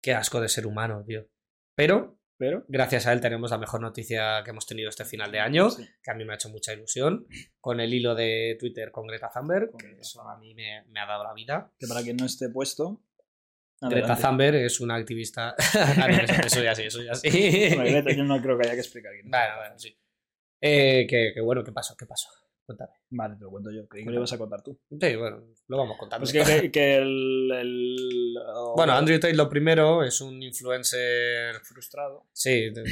[0.00, 1.26] qué asco de ser humano, tío.
[1.74, 5.40] Pero, Pero, gracias a él tenemos la mejor noticia que hemos tenido este final de
[5.40, 5.84] año, sí.
[6.02, 7.26] que a mí me ha hecho mucha ilusión,
[7.60, 10.84] con el hilo de Twitter con Greta Thunberg, Con que Greta eso a mí me,
[10.88, 11.72] me ha dado la vida.
[11.78, 13.02] que para quien no esté puesto.
[13.82, 14.16] Greta.
[14.16, 15.54] Thunberg es una activista.
[15.74, 17.28] Ah, no, eso, eso ya sí, eso ya sí.
[17.74, 19.30] Bueno, Greta, yo no creo que haya que explicar es.
[19.30, 19.96] Bueno, bueno, sí.
[20.60, 21.94] Eh, que, que bueno, ¿qué pasó?
[21.96, 22.28] ¿Qué pasó?
[22.64, 22.92] Cuéntame.
[23.10, 23.86] Vale, te lo cuento yo.
[23.86, 24.76] Creí que lo ibas a contar tú.
[24.90, 26.26] Sí, bueno, lo vamos contando.
[26.28, 28.34] Pues que, que el, el-
[28.74, 32.26] Bueno, Andrew Tate lo primero es un influencer, frustrado.
[32.32, 32.82] sí, de-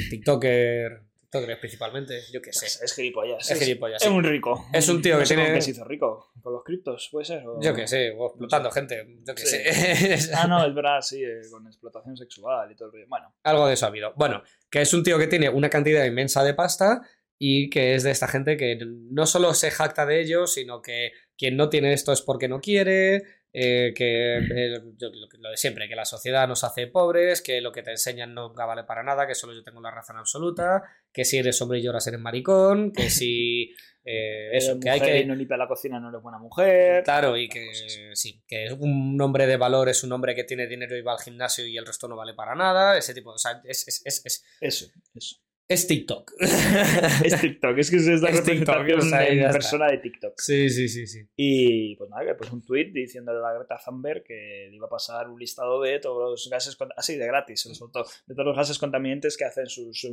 [1.39, 2.65] TikToker principalmente, yo qué sé.
[2.65, 3.49] Es, es gilipollas.
[3.51, 4.65] Es gilipollas, Es un rico.
[4.73, 6.31] Es un tío No que tiene- qué se hizo rico.
[6.41, 7.09] ¿Con los criptos?
[7.11, 7.45] ¿Puede ser?
[7.47, 10.17] o- Yo qué sé, o explotando gente, yo qué Sí.
[10.17, 10.31] sé.
[10.35, 13.05] Ah, no, es verdad, sí, eh, con explotación sexual y todo el rollo.
[13.07, 14.13] Bueno, Algo de eso ha habido.
[14.15, 17.01] Bueno, que es un tío que tiene una cantidad inmensa de pasta
[17.37, 21.11] y que es de esta gente que no solo se jacta de ello, sino que
[21.37, 23.23] quien no tiene esto es porque no quiere,
[23.57, 27.61] eh, que eh, lo, que- lo de siempre, que la sociedad nos hace pobres, que
[27.61, 30.83] lo que te enseñan nunca vale para nada, que solo yo tengo la razón absoluta,
[31.13, 33.73] que si eres hombre y lloras eres maricón, que si...
[34.03, 35.19] eh, eso, que hay que...
[35.21, 37.03] y no limpia la cocina, no eres buena mujer.
[37.05, 37.69] Claro, y que
[38.13, 41.19] sí, que un hombre de valor es un hombre que tiene dinero y va al
[41.19, 44.21] gimnasio y el resto no vale para nada, ese tipo, o sea, es, es, es,
[44.25, 45.37] es, Eso, eso.
[45.67, 46.31] Es TikTok.
[47.23, 50.33] Es TikTok, es que es esta Es TikTok, o sea, en persona de TikTok.
[50.39, 51.27] Sí, sí, sí, sí.
[51.35, 54.85] Y pues nada, que pues un tweet diciéndole a la Greta Thunberg que le iba
[54.85, 58.47] a pasar un listado de todos los gases, así de gratis, se soltó, de todos
[58.47, 60.05] los gases contaminantes que hacen sus,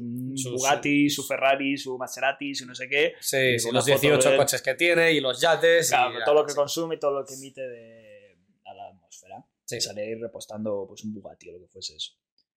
[0.51, 3.13] Bugatti, su Ferrari, su Maserati, su no sé qué.
[3.21, 4.41] Sí, Y sí, los una foto 18 de él.
[4.41, 5.87] coches que tiene y los yates.
[5.89, 8.89] y Claro, la- todo lo que consume y todo lo que emite de, a la
[8.89, 9.45] atmósfera.
[9.65, 9.77] Sí.
[9.77, 12.13] Y sale repostando pues un Bugatti o lo que fuese eso.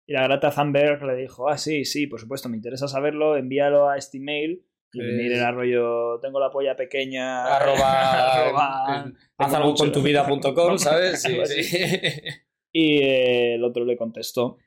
[0.08, 3.90] Y la Greta Thunberg le dijo, ah, sí, sí, por supuesto, me interesa saberlo, envíalo
[3.90, 4.64] a este email.
[4.94, 5.28] Y sí.
[5.34, 7.44] era rollo, tengo la polla pequeña.
[7.56, 11.22] Arroba, arroba- haz tengo algo mucho- con tu vida.com, ¿sabes?
[11.22, 11.78] Sí, sí.
[12.72, 14.58] Y eh, el otro le contestó.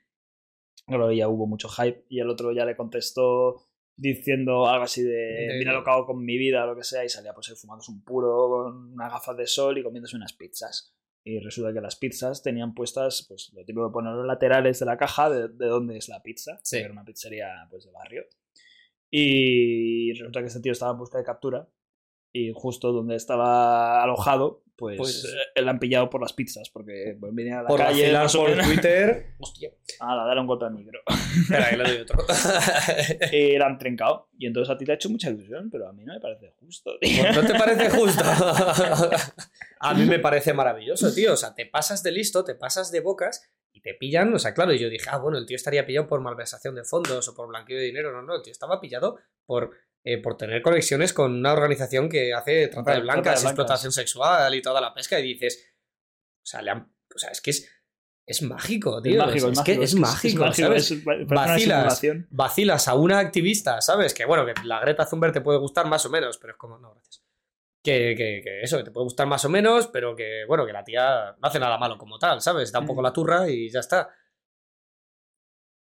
[0.85, 2.05] Claro, ya hubo mucho hype.
[2.09, 3.61] Y el otro ya le contestó
[3.95, 7.03] diciendo algo así de, mira lo que hago con mi vida o lo que sea.
[7.05, 10.95] Y salía pues fumándose un puro con unas gafas de sol y comiéndose unas pizzas.
[11.23, 14.85] Y resulta que las pizzas tenían puestas, pues lo típico de poner los laterales de
[14.85, 16.59] la caja de, de dónde es la pizza.
[16.63, 16.77] Sí.
[16.77, 18.23] que Era una pizzería pues de barrio.
[19.11, 21.67] Y resulta que este tío estaba en busca de captura.
[22.31, 26.69] Y justo donde estaba alojado, pues, Pues- eh, le han pillado por las pizzas.
[26.69, 28.15] Porque pues, venía a la Por calle.
[28.15, 28.65] o por menos.
[28.67, 29.33] Twitter.
[29.39, 29.71] Hostia.
[29.99, 30.99] Ala, dale un golpe al micro.
[31.41, 32.19] Espera, ahí le doy otro.
[33.33, 34.29] y la han trincado.
[34.37, 36.51] Y entonces a ti te ha hecho mucha ilusión, pero a mí no me parece
[36.59, 36.91] justo.
[37.01, 37.31] tío.
[37.33, 38.23] ¿No te parece justo?
[39.79, 41.33] A mí me parece maravilloso, tío.
[41.33, 44.33] O sea, te pasas de listo, te pasas de bocas y te pillan.
[44.33, 46.83] O sea, claro, y yo dije, ah, bueno, el tío estaría pillado por malversación de
[46.83, 48.11] fondos o por blanqueo de dinero.
[48.11, 49.71] No, no, el tío estaba pillado por,
[50.03, 53.43] eh, por tener conexiones con una organización que hace trata de blancas, blancas.
[53.45, 55.19] explotación sexual y toda la pesca.
[55.19, 55.73] Y dices,
[56.43, 57.69] o sea, le han- o sea es que es,
[58.25, 59.13] es mágico, tío.
[59.33, 61.03] es mágico, es, es, que mágico, es mágico, ¿sabes?
[61.25, 62.01] Vacilas.
[62.29, 64.13] vacilas a una activista, ¿sabes?
[64.13, 66.77] Que bueno, que la Greta Thunberg te puede gustar más o menos, pero es como,
[66.77, 67.23] no, gracias.
[67.83, 70.73] Que, que, que eso, que te puede gustar más o menos, pero que, bueno, que
[70.73, 72.71] la tía no hace nada malo como tal, ¿sabes?
[72.71, 73.05] Da un poco Mm.
[73.05, 74.09] la turra y ya está.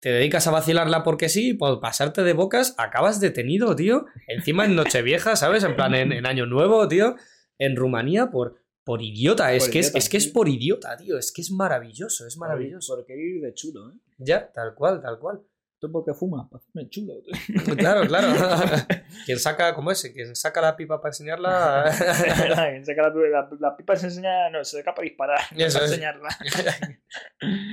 [0.00, 4.06] Te dedicas a vacilarla porque sí, por pasarte de bocas, acabas detenido, tío.
[4.28, 5.64] Encima en Nochevieja, ¿sabes?
[5.64, 7.16] En plan, en, en Año Nuevo, tío.
[7.58, 9.52] En Rumanía, por, por idiota.
[9.52, 11.18] Es, Por que es, idiota, es que es por idiota, tío.
[11.18, 12.94] Es que es maravilloso, es maravilloso.
[12.94, 13.94] Por querer ir de chulo, ¿eh?
[14.18, 15.42] Ya, tal cual, tal cual.
[15.80, 16.48] ¿Tú por qué fumas?
[16.50, 17.14] Para hacerme chulo.
[17.76, 18.28] Claro, claro.
[19.26, 20.02] Quien saca, ¿cómo es?
[20.12, 21.84] Quien saca la pipa para enseñarla.
[22.70, 25.84] Quien saca la, la- la pipa se enseña, no, se saca para disparar, Eso para
[25.86, 25.92] es.
[25.92, 26.28] enseñarla.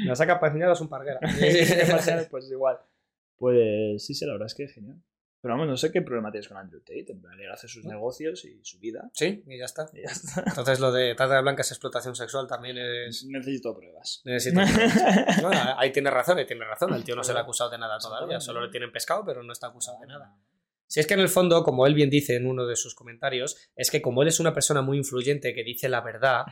[0.05, 1.19] la saca para enseñarla es un parguera.
[2.29, 2.77] pues igual.
[3.37, 5.01] Pues sí, sí, la verdad es que es genial.
[5.45, 7.05] Pero vamos, no sé qué problema tienes con Andrew Tate.
[7.11, 9.11] En él hace sus negocios y su vida.
[9.13, 9.87] Sí, y ya está.
[9.93, 10.43] Y ya está.
[10.43, 13.23] Entonces lo de trata de blancas explotación sexual también es.
[13.25, 14.23] Necesito pruebas.
[14.25, 14.61] Necesito.
[15.43, 16.95] Bueno, ahí tiene razón, ahí tiene razón.
[16.95, 19.43] El tío no se le ha acusado de nada todavía, solo le tienen pescado, pero
[19.43, 20.35] no está acusado de nada.
[20.87, 23.55] Si es que en el fondo, como él bien dice en uno de sus comentarios,
[23.75, 26.45] es que como él es una persona muy influyente que dice la verdad,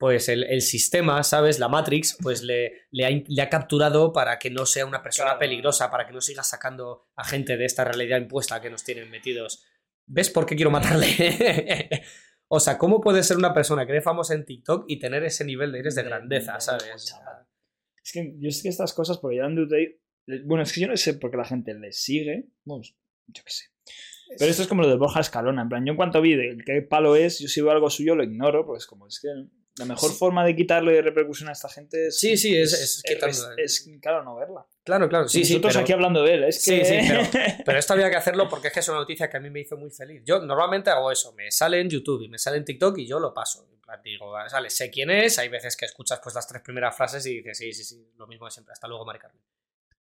[0.00, 1.58] pues el, el sistema, ¿sabes?
[1.58, 5.26] La Matrix, pues le, le, ha, le ha capturado para que no sea una persona
[5.32, 5.40] Claro.
[5.40, 9.10] peligrosa, para que no siga sacando a gente de esta realidad impuesta que nos tienen
[9.10, 9.62] metidos.
[10.06, 11.06] ¿Ves por qué quiero matarle?
[12.48, 15.44] o sea, ¿cómo puede ser una persona que eres famosa en TikTok y tener ese
[15.44, 17.04] nivel de eres de De- grandeza, de- ¿sabes?
[17.04, 17.46] chaval.
[18.02, 20.00] Es que yo sé que estas cosas, porque yo a Andrew Tate.
[20.46, 22.46] Bueno, es que yo no sé por qué la gente le sigue.
[22.64, 23.64] Vamos, yo qué sé.
[24.38, 25.60] Pero esto es como lo de Borja Escalona.
[25.62, 28.14] En plan, yo en cuanto vi de qué palo es, yo si veo algo suyo
[28.14, 29.28] lo ignoro, pues como es que
[29.80, 30.16] la mejor Sí.
[30.18, 32.18] forma de quitarle repercusión a esta gente es.
[32.20, 34.64] Sí, sí, es- es es, es, claro, no verla.
[34.84, 35.54] Claro, claro, sí, sí.
[35.54, 36.84] Nosotros pero- aquí hablando de él, es que.
[36.84, 36.94] sí,
[37.66, 39.60] Pero esto había que hacerlo porque es que es una noticia que a mí me
[39.60, 40.22] hizo muy feliz.
[40.24, 43.18] Yo normalmente hago eso, me sale en YouTube y me sale en TikTok y yo
[43.18, 43.66] lo paso.
[43.72, 46.62] En plan, digo, "Ah, sale, sé quién es, hay veces que escuchas pues las tres
[46.62, 49.42] primeras frases y dices, sí, sí, sí, lo mismo de siempre, hasta luego, Mari Carmen.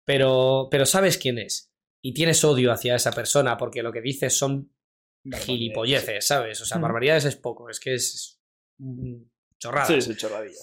[0.05, 4.37] Pero, pero sabes quién es y tienes odio hacia esa persona porque lo que dices
[4.39, 4.71] son
[5.41, 6.61] gilipolleces, ¿sabes?
[6.61, 8.41] O sea, barbaridades es poco, es que es
[9.59, 10.61] chorradas Sí, sí, chorradilla.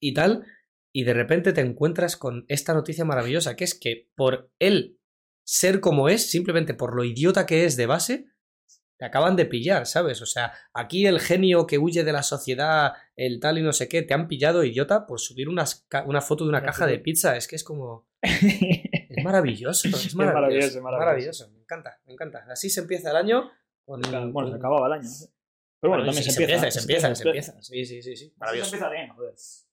[0.00, 0.46] y tal,
[0.92, 4.98] y de repente te encuentras con esta noticia maravillosa, que es que por él
[5.46, 8.26] ser como es, simplemente por lo idiota que es de base,
[8.96, 10.22] te acaban de pillar, ¿sabes?
[10.22, 13.88] O sea, aquí el genio que huye de la sociedad, el tal y no sé
[13.88, 17.36] qué, te han pillado, idiota, por subir unas una foto de una caja de pizza.
[17.36, 18.06] Es que es como.
[19.16, 20.16] Es maravilloso, es maravilloso.
[20.16, 20.98] maravilloso, es maravilloso.
[20.98, 21.50] maravilloso.
[21.52, 22.46] Me encanta, me encanta.
[22.50, 23.48] Así se empieza el año.
[23.84, 24.00] Con,
[24.32, 25.08] bueno, se acababa el año.
[25.84, 26.70] Pero bueno, también se, empieza.
[26.70, 27.60] se empieza, se empieza.
[27.60, 28.30] Sí, sí, sí, sí.
[28.30, 28.74] Se Maravilloso.
[28.74, 29.34] empieza bien, joder.
[29.34, 29.68] Pues.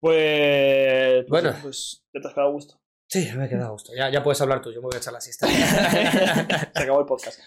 [0.00, 1.54] pues Bueno.
[1.62, 2.82] Pues ya te has quedado a gusto.
[3.06, 3.92] Sí, me he quedado a gusto.
[3.96, 5.46] Ya, ya puedes hablar tú, yo me voy a echar la siesta.
[6.74, 7.38] Se acabó el podcast.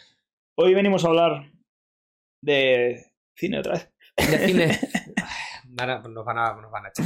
[0.55, 1.51] Hoy venimos a hablar
[2.41, 3.91] de cine otra vez.
[4.15, 4.79] De cine.
[5.71, 7.05] Nos, van a, nos van a echar.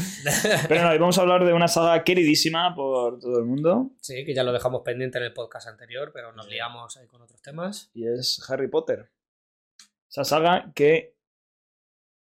[0.68, 3.92] Pero no, hoy vamos a hablar de una saga queridísima por todo el mundo.
[4.02, 7.22] Sí, que ya lo dejamos pendiente en el podcast anterior, pero nos liamos ahí con
[7.22, 7.92] otros temas.
[7.94, 9.12] Y es Harry Potter.
[10.10, 11.16] Esa saga que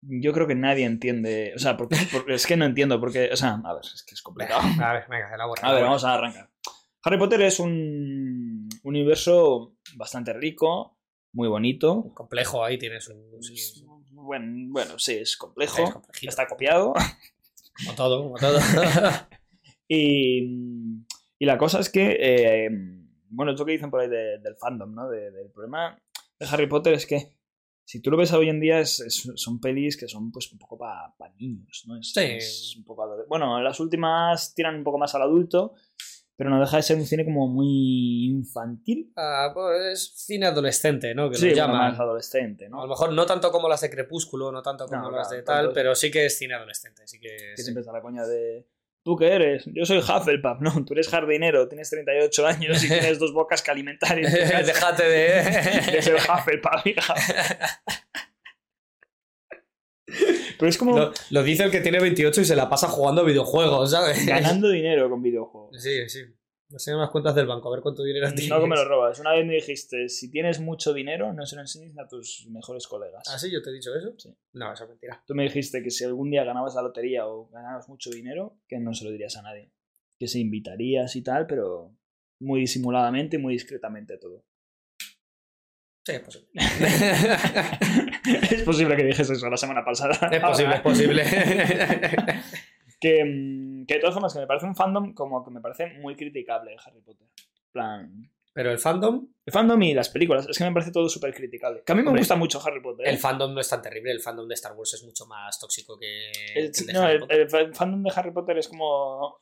[0.03, 1.53] yo creo que nadie entiende.
[1.57, 3.31] O sea, porque, porque es que no entiendo, porque.
[3.33, 4.62] O sea, a ver, es que es complicado.
[4.83, 5.62] A ver, venga, elabora.
[5.69, 6.51] A ver, vamos a arrancar.
[7.03, 10.99] Harry Potter es un universo bastante rico,
[11.33, 12.12] muy bonito.
[12.15, 13.12] Complejo ahí tiene su.
[13.39, 16.03] Es- sí, Bueno, bueno, sí, es complejo.
[16.12, 16.23] es.
[16.25, 16.95] Está copiado.
[17.85, 18.59] Como todo, como todo.
[19.89, 20.43] Y,
[21.39, 22.69] y la cosa es que, eh,
[23.29, 25.09] bueno, es lo que dicen por ahí de- del fandom, ¿no?
[25.09, 25.97] De- del problema
[26.41, 27.36] de Harry Potter es que
[27.88, 30.59] si tú lo ves hoy en día es, es- son pelis que son pues un
[30.59, 31.96] poco para niños, ¿no?
[31.99, 32.20] Es, Sí.
[32.20, 35.75] es un poco bueno, las últimas tiran un poco más al adulto,
[36.38, 39.11] pero no deja de ser un cine como muy infantil.
[39.16, 41.31] Ah, pues es cine adolescente, ¿no?
[41.31, 41.90] Que Sí, lo bueno, llaman.
[41.92, 42.83] más adolescente, A ¿no?
[42.83, 45.42] lo mejor no tanto como las de Crepúsculo, no tanto como No, las claro, de
[45.46, 47.07] tal, pero sí que es cine adolescente.
[47.07, 47.62] Sí que Que sí.
[47.62, 48.66] siempre está la coña de...
[49.07, 49.62] ¿Tú qué eres?
[49.66, 53.71] Yo soy Hufflepuff, no, tú eres jardinero, tienes 38 años y tienes dos bocas que
[53.71, 54.21] alimentar.
[54.21, 55.27] Déjate de.
[55.38, 57.14] Eres el Hufflepuff, hija.
[60.59, 63.21] Pero es como Lo, lo dice el que tiene 28 y se la pasa jugando
[63.21, 64.27] a videojuegos, ¿sabes?
[64.27, 65.81] ganando dinero con videojuegos.
[65.81, 66.25] Sí, sí.
[66.68, 68.48] No sé las cuentas del banco, a ver cuánto dinero tienes.
[68.48, 69.20] No que me lo robas.
[69.20, 72.88] Una vez me dijiste, si tienes mucho dinero, no se lo enseñes a tus mejores
[72.88, 73.22] colegas.
[73.33, 73.52] ¿Ah, sí?
[73.52, 74.14] ¿Yo te he dicho eso?
[74.18, 74.37] Sí.
[74.52, 75.22] No, eso es mentira.
[75.26, 78.81] Tú me dijiste que si algún día ganabas la lotería o ganabas mucho dinero, que
[78.81, 79.70] no se lo dirías a nadie.
[80.18, 81.94] Que se invitarías y tal, pero
[82.40, 84.44] muy disimuladamente y muy discretamente todo.
[86.05, 86.48] Sí, es posible.
[88.50, 90.14] es posible que dijese eso la semana pasada.
[90.33, 91.24] es posible, es posible.
[93.07, 95.87] Que, mm, que de todas formas, que me parece un fandom como que me parece
[96.01, 97.29] muy criticable de Harry Potter.
[97.71, 101.33] Plan, Pero el fandom, el fandom y las películas, es que me parece todo súper
[101.35, 101.83] criticable.
[101.85, 103.07] Que a mí me Hombre, gusta mucho Harry Potter.
[103.07, 103.11] ¿eh?
[103.11, 104.11] el fandom no es tan terrible.
[104.12, 107.03] El fandom de Star Wars es mucho más tóxico que, El- que el de no,
[107.03, 107.40] Harry el, Potter.
[107.40, 109.38] el fa- fandom de Harry Potter es como.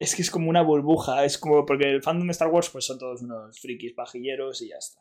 [0.00, 1.24] Es que es como una burbuja.
[1.24, 1.66] Es como.
[1.66, 5.00] Porque el fandom de Star Wars, pues son todos unos frikis pajilleros y ya está.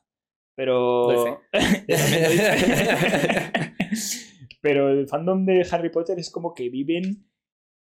[0.56, 1.40] Pero.
[4.62, 7.26] Pero el fandom de Harry Potter es como que viven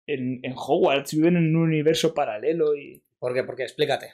[0.06, 3.02] en, en Hogwarts, viven en un universo paralelo y.
[3.18, 3.44] ¿Por qué?
[3.44, 4.12] Porque explícate.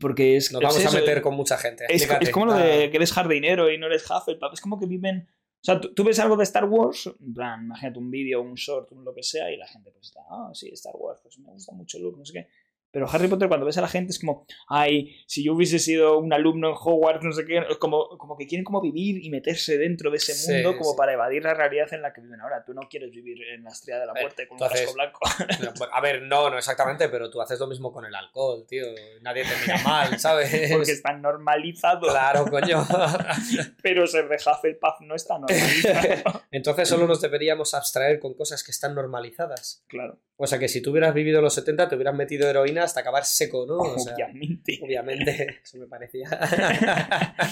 [0.00, 0.52] Porque es.
[0.52, 1.84] Nos es vamos a meter con mucha gente.
[1.88, 4.52] es, como lo de que eres jardinero y no eres Hufflepuff.
[4.52, 5.28] Es como que viven.
[5.28, 8.54] O sea, tú, tú ves algo de Star Wars, en plan, imagínate un vídeo, un
[8.54, 11.38] short, un lo que sea, y la gente pues está, ah, sí, Star Wars, pues
[11.38, 12.48] me gusta mucho Luke, no sé qué.
[12.94, 16.16] Pero Harry Potter, cuando ves a la gente, es como, ay, si yo hubiese sido
[16.18, 19.76] un alumno en Hogwarts, no sé qué, como, como que quieren como vivir y meterse
[19.76, 20.96] dentro de ese Sí, mundo como sí.
[20.96, 22.64] para evadir la realidad en la que viven ahora.
[22.64, 24.94] Tú no quieres vivir en la estrella de la ver, muerte con un haces- casco
[24.94, 25.20] blanco.
[25.80, 28.84] No, A ver, no, no exactamente, pero tú haces lo mismo con el alcohol, tío.
[29.22, 30.70] Nadie te mira mal, ¿sabes?
[30.72, 32.08] Porque está normalizado.
[32.08, 32.86] Claro, coño.
[33.82, 36.42] Pero ser de Hufflepuff no está normalizado.
[36.50, 39.84] Entonces solo nos deberíamos abstraer con cosas que están normalizadas.
[39.88, 43.00] claro, O sea que si tú hubieras vivido los 70, te hubieras metido heroína hasta
[43.00, 43.76] acabar seco, ¿no?
[43.78, 44.80] O sea, obviamente.
[44.82, 46.28] obviamente, eso me parecía.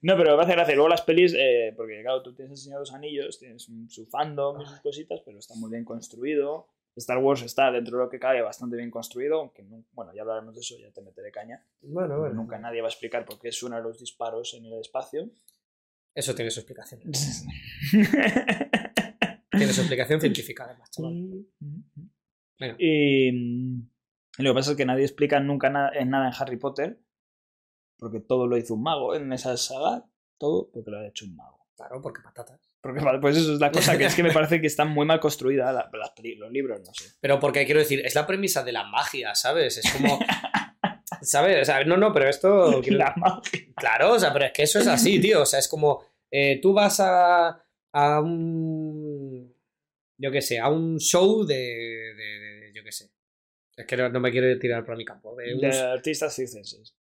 [0.00, 0.74] No, pero me hace gracia.
[0.76, 4.06] Luego las pelis, eh, porque claro, tú tienes el Señor de los Anillos, tienes su
[4.06, 6.68] fandom y sus cositas, pero está muy bien construido.
[6.94, 10.22] Star Wars está dentro de lo que cabe bastante bien construido, aunque no- bueno, ya
[10.22, 11.64] hablaremos de eso, ya te meteré caña.
[11.80, 12.28] Bueno.
[12.28, 15.30] Nunca nadie va a explicar por qué suenan los disparos en el espacio.
[16.14, 17.00] Eso tiene su explicación.
[19.50, 21.44] Tiene su explicación científica, además, chaval.
[22.60, 22.76] Venga.
[22.78, 23.88] Y mm,
[24.44, 27.00] lo que pasa es que nadie explica nunca na- en nada en Harry Potter,
[27.98, 30.04] porque todo lo hizo un mago en esa saga,
[30.38, 31.66] todo porque lo ha hecho un mago.
[31.76, 32.60] Claro, porque patatas.
[32.80, 35.20] Porque pues eso es la cosa, que es que me parece que está muy mal
[35.20, 37.12] construida la- las peli- los libros, no sé.
[37.20, 39.78] Pero porque quiero decir, es la premisa de la magia, ¿sabes?
[39.78, 40.18] Es como.
[41.22, 41.62] ¿Sabes?
[41.62, 42.80] O sea, no, no, pero esto.
[42.82, 43.60] quiero- La magia.
[43.76, 45.42] Claro, o sea, pero es que eso es así, tío.
[45.42, 46.02] O sea, es como.
[46.30, 47.60] eh, tú vas a.
[47.92, 49.52] a un.
[50.20, 51.54] Yo qué sé, a un show de.
[51.54, 52.14] de-
[53.78, 55.36] Es que no, no me quiero tirar por mi campo.
[55.36, 56.96] De De artistas circenses.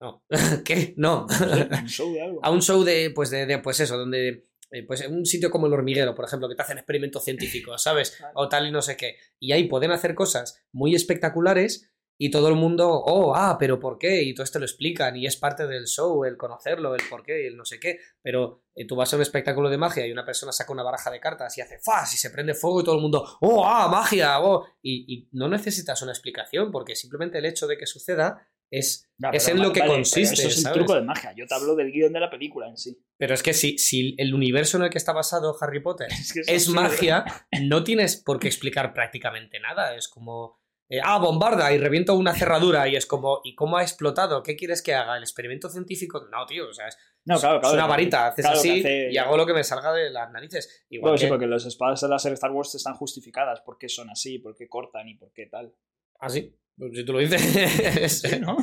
[0.00, 0.24] No.
[0.64, 0.94] ¿Qué?
[0.96, 1.26] No.
[1.26, 2.40] Un show de algo.
[2.42, 5.50] a un show de, pues, de, de, pues eso, donde, eh, pues en un sitio
[5.50, 8.18] como el hormiguero, por ejemplo, que te hacen experimentos científicos, ¿sabes?
[8.34, 9.16] O tal y no sé qué.
[9.38, 13.98] Y ahí pueden hacer cosas muy espectaculares, y todo el mundo, oh, ah, pero ¿por
[13.98, 14.22] qué?
[14.22, 17.44] Y todo esto lo explican y es parte del show, el conocerlo, el por qué
[17.44, 17.98] y el no sé qué.
[18.22, 21.10] Pero eh, tú vas a un espectáculo de magia y una persona saca una baraja
[21.10, 23.88] de cartas y hace fas y se prende fuego y todo el mundo, oh, ah,
[23.88, 24.66] magia, oh.
[24.82, 29.30] Y, y no necesitas una explicación porque simplemente el hecho de que suceda es, No,
[29.32, 30.34] es en lo que vale, consiste.
[30.34, 30.78] Eso es ¿sabes?
[30.78, 31.32] truco de magia.
[31.36, 32.98] Yo te hablo del guion de la película en sí.
[33.16, 36.32] Pero es que si, si el universo en el que está basado Harry Potter Es
[36.32, 37.24] que es magia,
[37.62, 39.94] no tienes por qué explicar prácticamente nada.
[39.94, 43.82] Es como, eh, ah, bombarda y reviento una cerradura y es como, ¿y cómo ha
[43.82, 44.42] explotado?
[44.42, 45.16] ¿Qué quieres que haga?
[45.16, 46.26] ¿El experimento científico?
[46.30, 47.74] No, tío, o sea, es, No, claro, claro.
[47.74, 50.30] es una varita, haces Claro, así hace- y hago lo que me salga de las
[50.30, 50.84] narices.
[50.90, 53.60] Igual Bueno, sí, que- porque los espadas de láser Star Wars están justificadas.
[53.62, 54.38] ¿Por qué son así?
[54.38, 55.08] ¿Por qué cortan?
[55.08, 55.74] ¿Y por qué tal?
[56.20, 56.54] Ah, sí,
[56.92, 58.20] si tú lo dices.
[58.24, 58.56] Sí, ¿no?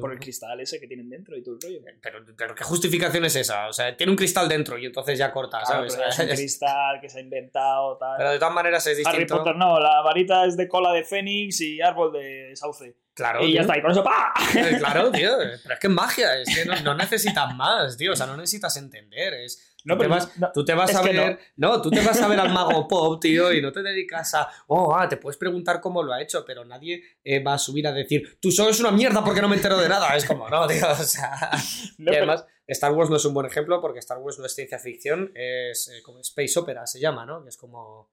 [0.00, 1.80] Por el cristal ese que tienen dentro y todo el rollo.
[2.02, 3.68] pero, pero ¿qué justificación es esa?
[3.68, 5.96] O sea, tiene un cristal dentro y entonces ya corta, Claro, ¿sabes?
[5.96, 8.16] pero es un cristal que se ha inventado, tal.
[8.18, 9.38] Pero de todas maneras es Harry distinto.
[9.38, 12.96] Potter no, la varita es de cola de fénix y árbol de sauce.
[13.14, 13.54] Claro, y tío.
[13.54, 14.32] ya está, y con eso ¡pa!
[14.56, 15.30] Eh, Claro, tío,
[15.62, 18.36] pero es que es magia, es que no, no necesitas más, tío, o sea, no
[18.36, 19.70] necesitas entender, es...
[19.84, 21.38] No, te pero vas, no, tú te vas a ver...
[21.56, 21.80] No.
[21.82, 24.48] tú te vas a ver al mago pop, tío, y no te dedicas a...
[24.68, 27.86] Oh, ah, te puedes preguntar cómo lo ha hecho, pero nadie eh, va a subir
[27.86, 30.16] a decir, tú solo es una mierda porque no me entero de nada.
[30.16, 31.50] Es como, no, tío, o sea...
[31.98, 34.46] no, y pero- además, Star Wars no es un buen ejemplo porque Star Wars no
[34.46, 37.46] es ciencia ficción, es eh, como space opera, se llama, ¿no?
[37.46, 38.10] Es como...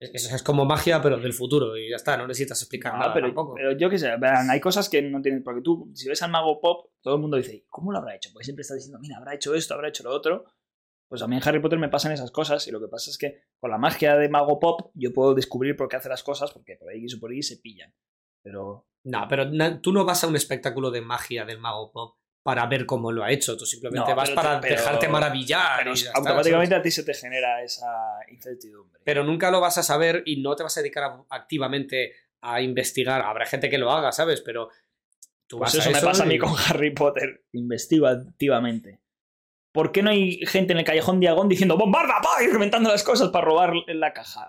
[0.00, 3.10] Es, es como magia, pero del futuro, y ya está, no necesitas explicar No, nada
[3.12, 3.54] Ah, pero, tampoco.
[3.54, 5.42] pero yo qué sé, verán, hay cosas que no tienen.
[5.44, 8.28] Porque tú, si ves al mago pop, todo el mundo dice, ¿cómo lo habrá hecho?
[8.32, 10.44] Porque siempre está diciendo, mira, habrá hecho esto, habrá hecho lo otro.
[11.08, 13.18] Pues a mí en Harry Potter me pasan esas cosas y lo que pasa es
[13.18, 16.50] que con la magia de mago pop yo puedo descubrir por qué hace las cosas
[16.52, 17.94] porque por ahí y por ahí se pillan.
[18.42, 19.46] Pero No, pero
[19.80, 23.22] tú no vas a un espectáculo de magia del mago pop para ver cómo lo
[23.22, 23.56] ha hecho.
[23.56, 25.78] Tú simplemente No, vas te- para pero- dejarte maravillar.
[25.78, 27.86] pero y está, automáticamente a ti se te genera esa
[28.30, 29.00] incertidumbre.
[29.04, 32.60] Pero nunca lo vas a saber y no te vas a dedicar a- activamente a
[32.60, 33.22] investigar.
[33.22, 34.40] Habrá gente que lo haga, ¿sabes?
[34.42, 34.68] Pero
[35.46, 37.44] tú Pues vas eso a me pasa a mí con Harry Potter.
[37.52, 39.00] Investigo activamente.
[39.74, 42.20] ¿Por qué no hay gente en el callejón Diagón diciendo ¡Bombarda!
[42.22, 42.40] ¡Pa!
[42.44, 44.48] y reventando las cosas para robar la caja?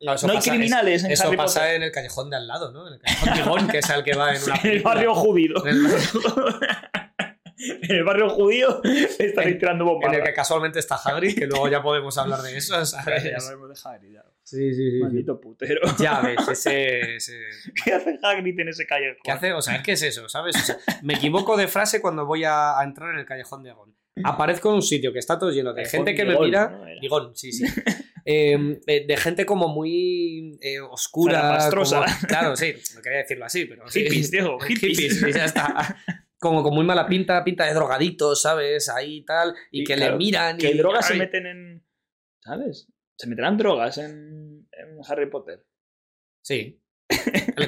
[0.00, 1.76] No, eso no hay pasa- criminales en Eso Harry pasa Potter.
[1.76, 2.88] en el callejón de al lado, ¿no?
[2.88, 5.64] En el callejón Gijón, que es el que va en una en el barrio judío.
[5.64, 5.86] En el-
[7.98, 8.80] en barrio judío
[9.18, 10.12] están En- tirando en bombas.
[10.12, 13.24] el que casualmente está Hagrid, que luego ya podemos hablar de eso, ¿sabes?
[13.24, 14.24] Ya hablaremos de Hagrid, ya.
[14.44, 14.98] Sí, sí, sí.
[15.00, 15.80] Maldito putero.
[15.98, 17.34] Ya ves, ese- ese...
[17.84, 19.18] ¿Qué hace Hagrid en ese callejón?
[19.22, 19.52] ¿Qué hace?
[19.52, 20.28] O sea, ¿qué es eso?
[20.28, 20.56] ¿Sabes?
[20.56, 23.74] O sea, me equivoco de frase cuando voy a, a entrar en el callejón de.
[24.24, 26.80] Aparezco en un sitio que está todo lleno de gente que me mira.
[27.00, 27.64] Digón, sí, sí.
[28.30, 31.70] Eh, eh, de gente como muy eh, oscura.
[31.70, 33.86] Como- claro, sí, no quería decirlo así, pero.
[33.88, 35.34] Hippies, Diego, hippies.
[35.34, 35.96] ya está.
[36.38, 38.90] Como con muy mala pinta, pinta de drogaditos, ¿sabes?
[38.90, 39.54] Ahí y tal.
[39.70, 40.58] Y, Y que claro, le miran.
[40.58, 41.86] Que y, drogas se meten en.
[42.40, 42.86] ¿Sabes?
[43.16, 45.64] Se meterán drogas en, en Harry Potter.
[46.42, 46.82] Sí.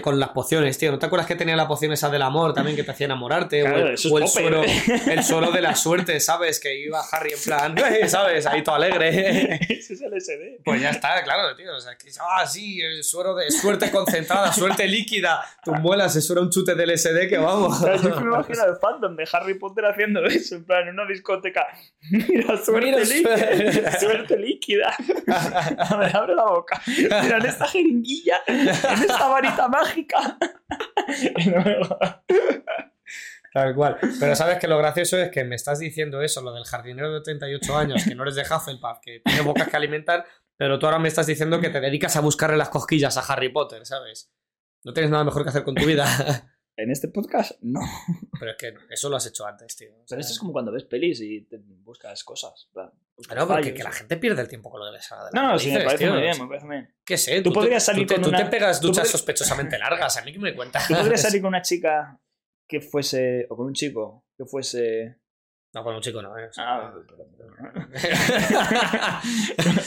[0.03, 0.92] Con las pociones, tío.
[0.92, 3.61] ¿No te acuerdas que tenía la poción esa del amor también que te hacía enamorarte?
[3.61, 6.61] Claro, o el, eso o el suero, el suero de la suerte, ¿sabes?
[6.61, 8.46] Que iba Harry en plan, "Eh", ¿sabes?
[8.46, 9.57] Ahí todo alegre.
[9.68, 10.61] Ese es el SD.
[10.64, 11.74] Pues ya está, claro, tío.
[11.74, 15.42] O sea, que, ah, sí, el suero de suerte concentrada, suerte líquida.
[15.64, 17.81] Tu muela se suena un chute del SD que vamos.
[17.81, 20.94] O sea, yo me imagino el fandom de Harry Potter haciendo eso, en plan, en
[20.94, 21.66] una discoteca.
[22.11, 23.98] Mira, suerte Mira, líquida.
[23.98, 24.94] Suerte líquida.
[25.79, 26.81] A ver, abre la boca.
[26.87, 30.38] Mira, en esta jeringuilla, en esta varita mágica.
[33.53, 33.99] Tal cual.
[34.21, 37.21] Pero sabes que lo gracioso es que me estás diciendo eso, lo del jardinero de
[37.21, 40.25] 38 años, que no eres de Hufflepuff, que tiene bocas que alimentar,
[40.57, 43.49] pero tú ahora me estás diciendo que te dedicas a buscarle las cosquillas a Harry
[43.49, 44.31] Potter, ¿sabes?
[44.85, 46.07] No tienes nada mejor que hacer con tu vida.
[46.83, 47.81] En este podcast, no.
[48.40, 49.90] Pero es que eso lo has hecho antes, tío.
[49.93, 52.69] O sea, Pero esto es como cuando ves pelis y te buscas cosas.
[53.29, 55.49] Claro, porque que la gente pierde el tiempo con lo de la saga de No,
[55.53, 56.12] no, sí, me parece tío.
[56.14, 56.95] muy bien, me parece muy bien.
[57.05, 57.43] ¿Qué sé?
[57.43, 59.79] Tú te- podrías salir tú te, con tú te una- pegas tú duchas podrías- sospechosamente
[59.79, 60.88] largas, a mí que me cuentas.
[60.88, 62.19] ¿Tú podrías salir con una chica
[62.66, 65.16] que fuese, o con un chico que fuese...
[65.75, 66.49] No, con un chico no, ¿eh?
[66.49, 66.95] O sea, Ah,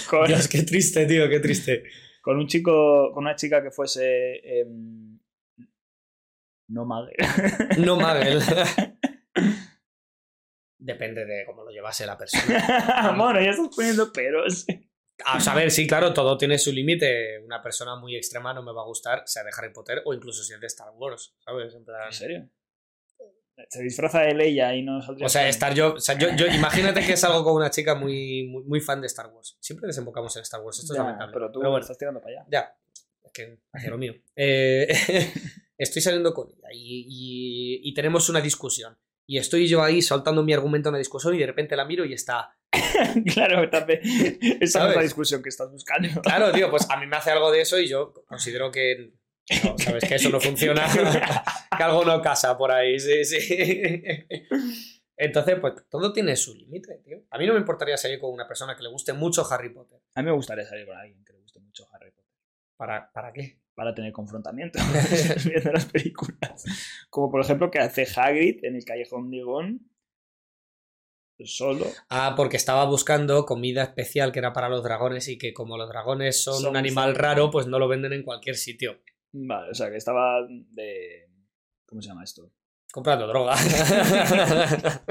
[0.09, 1.83] con, Dios, qué triste, tío, qué triste.
[2.21, 4.59] con un chico, con una chica que fuese...
[4.61, 5.12] em,
[6.73, 7.13] no mague.
[7.77, 8.39] No Magel.
[10.77, 13.13] Depende de cómo lo llevase la persona.
[13.17, 14.65] bueno, ya estás poniendo peros.
[15.25, 17.39] A saber, sí, claro, todo tiene su límite.
[17.45, 20.43] Una persona muy extrema no me va a gustar, sea de Harry Potter o incluso
[20.43, 21.73] si es de Star Wars, ¿sabes?
[21.75, 22.49] En plan- ¿En serio?
[23.69, 26.47] Se disfraza de Leia y no saldría O sea, estar yo, o sea, yo, yo-
[26.47, 29.55] imagínate que salgo con una chica muy, muy, muy fan de Star Wars.
[29.61, 31.31] Siempre desembocamos en Star Wars, esto es lamentable.
[31.33, 32.45] pero tú bueno, estás tirando para allá.
[32.51, 32.75] ya,
[33.23, 34.15] es que hacia lo mío.
[34.35, 34.87] Eh,
[35.77, 38.97] estoy saliendo con ella y, y- y tenemos una discusión.
[39.25, 42.03] Y estoy yo ahí soltando mi argumento en la discusión y de repente la miro
[42.05, 42.57] y está.
[43.33, 43.99] claro, también.
[44.61, 46.21] Esa no es la discusión que estás buscando.
[46.21, 49.13] Claro, tío, pues a mí me hace algo de eso y yo considero que
[49.63, 50.85] No, sabes que eso no funciona,
[51.77, 53.39] que algo no casa por ahí, sí, sí.
[55.15, 57.19] Entonces, pues todo tiene su límite, tío.
[57.29, 59.99] A mí no me importaría salir con una persona que le guste mucho Harry Potter.
[60.15, 62.31] A mí me gustaría salir con alguien que le guste mucho Harry Potter.
[62.75, 63.59] ¿Para, ¿para qué?
[63.75, 64.79] Para tener confrontamiento
[65.45, 66.63] viendo las películas.
[67.09, 69.89] Como por ejemplo que hace Hagrid en el Callejón Digón.
[71.45, 71.85] Solo.
[72.09, 75.89] Ah, porque estaba buscando comida especial que era para los dragones y que como los
[75.89, 79.01] dragones son, Son un animal raro, pues no lo venden en cualquier sitio.
[79.33, 81.29] Vale, o sea que estaba de.
[81.87, 82.51] ¿Cómo se llama esto?
[82.91, 83.55] Comprando droga.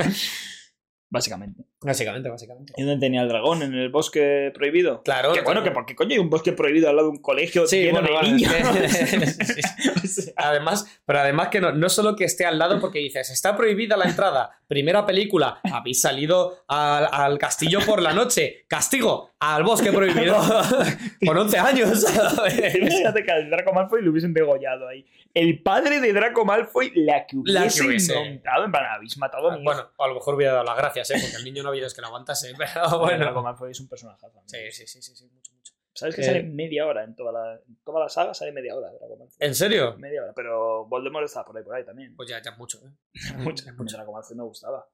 [1.10, 1.64] Básicamente.
[1.82, 2.72] Básicamente, básicamente.
[2.76, 3.62] ¿Y dónde tenía el dragón?
[3.62, 5.02] ¿En el bosque prohibido?
[5.02, 5.32] Claro.
[5.32, 7.66] Que bueno, que por qué coño hay un bosque prohibido al lado de un colegio
[7.66, 8.52] Sí, lleno bueno, de vale, niños.
[8.52, 9.90] es que-.
[9.90, 13.30] O sea, Además, pero además que no, no solo que esté al lado porque dices,
[13.30, 14.50] está prohibida la entrada.
[14.66, 18.64] Primera película, habéis salido al, al castillo por la noche.
[18.68, 20.36] Castigo, al bosque prohibido.
[21.26, 22.04] Con 11 años.
[22.74, 25.04] Imagínate que al Draco Malfoy lo hubiesen degollado ahí.
[25.34, 28.14] El padre de Draco Malfoy, la que La que hubiese hubiese.
[28.14, 29.64] montado, en plan, habéis matado a hijo.
[29.64, 31.14] bueno, a lo mejor hubiera dado las gracias, ¿eh?
[31.20, 32.52] porque el niño no es que lo aguantase.
[32.58, 33.42] Pero Draco bueno.
[33.42, 34.26] Malfoy es un personaje.
[34.46, 35.72] Sí, sí, sí, sí, sí, mucho, mucho.
[35.94, 36.24] ¿Sabes que Eh.
[36.24, 38.32] sale media hora en toda la, en toda la saga?
[38.34, 39.36] Sale media hora Draco Malfoy.
[39.46, 39.96] ¿En serio?
[39.98, 42.16] Media hora, pero Voldemort está por ahí, por ahí también.
[42.16, 42.90] Pues ya, ya mucho, ¿eh?
[43.36, 44.88] Mucho, mucho Draco Malfoy me gustaba.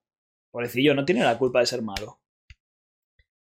[0.50, 2.20] Pobrecillo, no tiene la culpa de ser malo.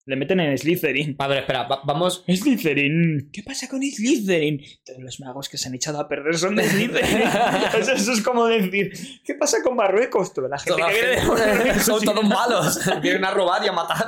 [0.08, 1.18] Le meten en Slytherin.
[1.20, 2.24] A ver, espera, va- vamos.
[2.28, 3.30] Slytherin.
[3.32, 4.62] ¿Qué pasa con Slytherin?
[4.86, 7.24] Todos los magos que se han echado a perder son de Slytherin.
[7.78, 8.92] O sea, eso es como decir,
[9.26, 10.34] ¿qué pasa con Marruecos?
[10.34, 12.80] Toda la gente Toda que la viene de gente- Marruecos son todos malos.
[13.02, 14.08] Vienen a robar y a matar.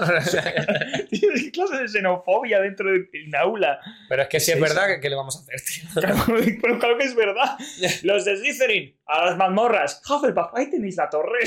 [1.10, 3.80] Tío, ¿Qué clase de xenofobia dentro de un aula?
[4.08, 4.94] Pero es que si es verdad, sí.
[4.96, 6.58] ¿qué, qué le vamos a hacer, tío?
[6.62, 7.58] Pero claro que es verdad.
[8.04, 10.02] Los de Slytherin, a las mazmorras.
[10.10, 11.40] Hufflepuff, ahí tenéis la torre.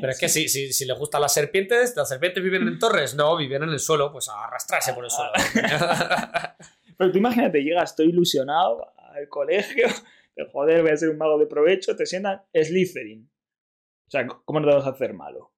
[0.00, 3.14] Pero es que si, si, si les gustan las serpientes, ¿las serpientes viven en torres?
[3.14, 5.32] No, viven en el suelo, pues a arrastrarse por el suelo.
[6.96, 9.88] Pero tú imagínate, llegas, estoy ilusionado al colegio,
[10.36, 13.30] de joder, voy a ser un mago de provecho, te sientan Slytherin.
[14.06, 15.52] O sea, ¿cómo no te vas a hacer malo?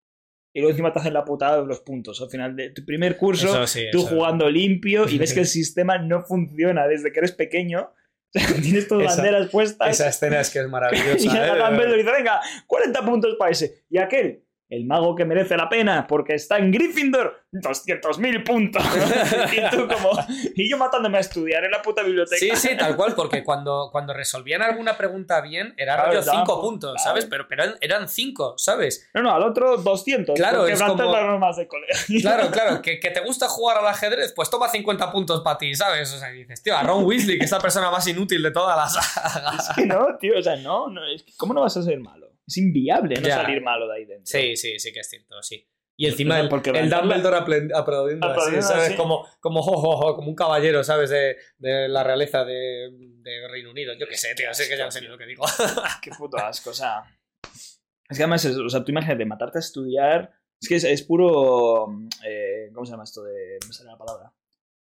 [0.55, 2.21] Y luego encima te hacen la putada de los puntos.
[2.21, 4.09] Al final de tu primer curso, sí, tú eso.
[4.09, 7.93] jugando limpio y ves que el sistema no funciona desde que eres pequeño.
[8.63, 9.91] Tienes tus Esa- banderas puestas.
[9.91, 11.17] Esa escena es que es Y maravillosa.
[11.33, 11.59] llega ¿eh?
[11.71, 13.85] Dumbledore y dice, venga, 40 puntos para ese.
[13.91, 14.43] Y aquel,
[14.73, 18.83] el mago que merece la pena porque está en Gryffindor, 200.000 puntos.
[19.53, 20.11] y tú como...
[20.55, 22.39] Y yo matándome a estudiar en la puta biblioteca.
[22.39, 26.47] Sí, sí, tal cual, porque cuando, cuando resolvían alguna pregunta bien, era Claro, rollo daban
[26.47, 27.05] 5 pu- puntos, claro.
[27.05, 27.27] ¿sabes?
[27.27, 29.11] Pero, pero eran 5, ¿sabes?
[29.13, 30.35] No, no, al otro 200.
[30.37, 32.21] Claro, es como- las normas de colegio.
[32.23, 35.75] Claro, claro, que, que te gusta jugar al ajedrez, pues toma 50 puntos para ti,
[35.75, 36.13] ¿sabes?
[36.15, 38.75] O sea, dices, tío, a Ron Weasley, que es la persona más inútil de toda
[38.75, 39.53] la saga.
[39.59, 41.99] Es que no, tío, o sea, no, no es que ¿cómo no vas a ser
[42.01, 42.22] malo?
[42.47, 43.37] Es inviable no Ya.
[43.43, 44.25] salir malo de ahí dentro.
[44.27, 45.67] Sí, sí, sí que es cierto, sí.
[45.97, 48.87] Y encima el, Porque el Dumbledore apl- aplaudiendo así, ¿sabes?
[48.89, 48.97] así.
[48.97, 51.11] Como, como, jo, jo, jo, como un caballero, ¿sabes?
[51.11, 53.93] De, de la realeza de, de Reino Unido.
[53.99, 55.45] Yo qué sé, tío, sé que ya no sé ni lo que digo.
[56.03, 57.03] Qué puto asco, o sea.
[58.09, 60.33] Es que además, o sea, tú imagínate, matarte a estudiar.
[60.61, 61.87] Es que es, es puro.
[62.27, 63.23] eh, ¿Cómo se llama esto?
[63.23, 63.59] De.
[63.63, 64.33] No me sale la palabra.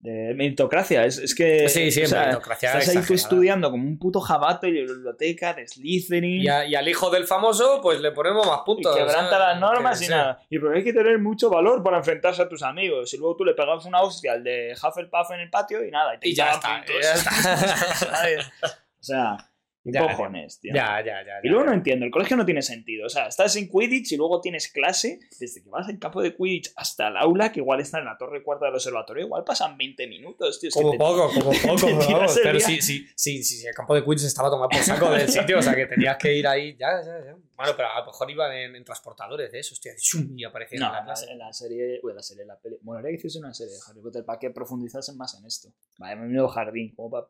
[0.07, 1.05] De meritocracia.
[1.05, 1.69] Es, es que.
[1.69, 4.93] Sí, sí, o sea, meritocracia Estás ahí tú estudiando como un puto jabato y la
[4.93, 6.43] biblioteca de Slytherin.
[6.43, 8.95] Y, a- y al hijo del famoso, pues le ponemos más y puntos.
[8.97, 9.39] quebranta ¿sabes?
[9.39, 10.41] las normas y nada.
[10.49, 13.13] Y porque hay que tener mucho valor para enfrentarse a tus amigos.
[13.15, 16.15] Y luego tú le pegas una hostia al de Hufflepuff en el patio y nada.
[16.15, 16.95] Y, te Y ya está, puntos.
[17.03, 18.51] ya está.
[18.99, 19.56] O sea, ¿qué
[19.93, 20.73] Ya, cojones, tío?
[20.75, 21.39] Ya, ya, ya.
[21.43, 21.51] Y ya.
[21.51, 23.07] luego no entiendo, el colegio no tiene sentido.
[23.07, 26.35] O sea, estás en Quidditch y luego tienes clase, desde que vas al campo de
[26.35, 29.77] Quidditch hasta el aula, que igual está en la torre cuarta del observatorio, igual pasan
[29.77, 30.69] 20 minutos, tío.
[30.69, 32.37] Es que Como te- poco, como poco, vamos.
[32.37, 35.11] el Pero sí, sí, sí, sí, sí, el campo de Quidditch estaba tomado por saco
[35.11, 37.37] del sitio, o sea que tenías que ir ahí, ya, ya, ya.
[37.57, 39.93] Bueno, pero a lo mejor iban en, en transportadores de esos, tío,
[40.37, 41.31] y aparecían No, en la en la, clase.
[41.33, 42.77] en la serie, uy, la serie, la peli.
[42.83, 45.71] Bueno, que hiciese una serie de Harry Potter para que profundizasen más en esto.
[45.99, 47.29] Vaya, menudo jardín, como pa-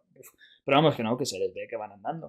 [0.66, 2.26] Pero vamos, que no, que se les ve que van andando.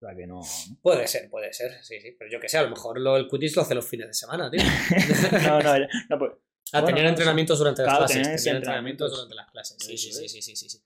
[0.00, 0.40] O sea, que no.
[0.80, 3.26] Puede ser, puede ser, sí, sí, pero yo que sé, a lo mejor lo, el
[3.28, 4.62] Quidditch lo hace los fines de semana, tío.
[5.42, 6.32] no, no, ya- no, pues.
[6.72, 8.16] Ah, Bueno, tenían no, entrenamientos durante las Claro, clases.
[8.16, 9.10] tenían entrenamientos.
[9.10, 9.76] entrenamientos durante las clases.
[9.80, 10.78] Sí, sí, sí, sí, sí, sí, sí.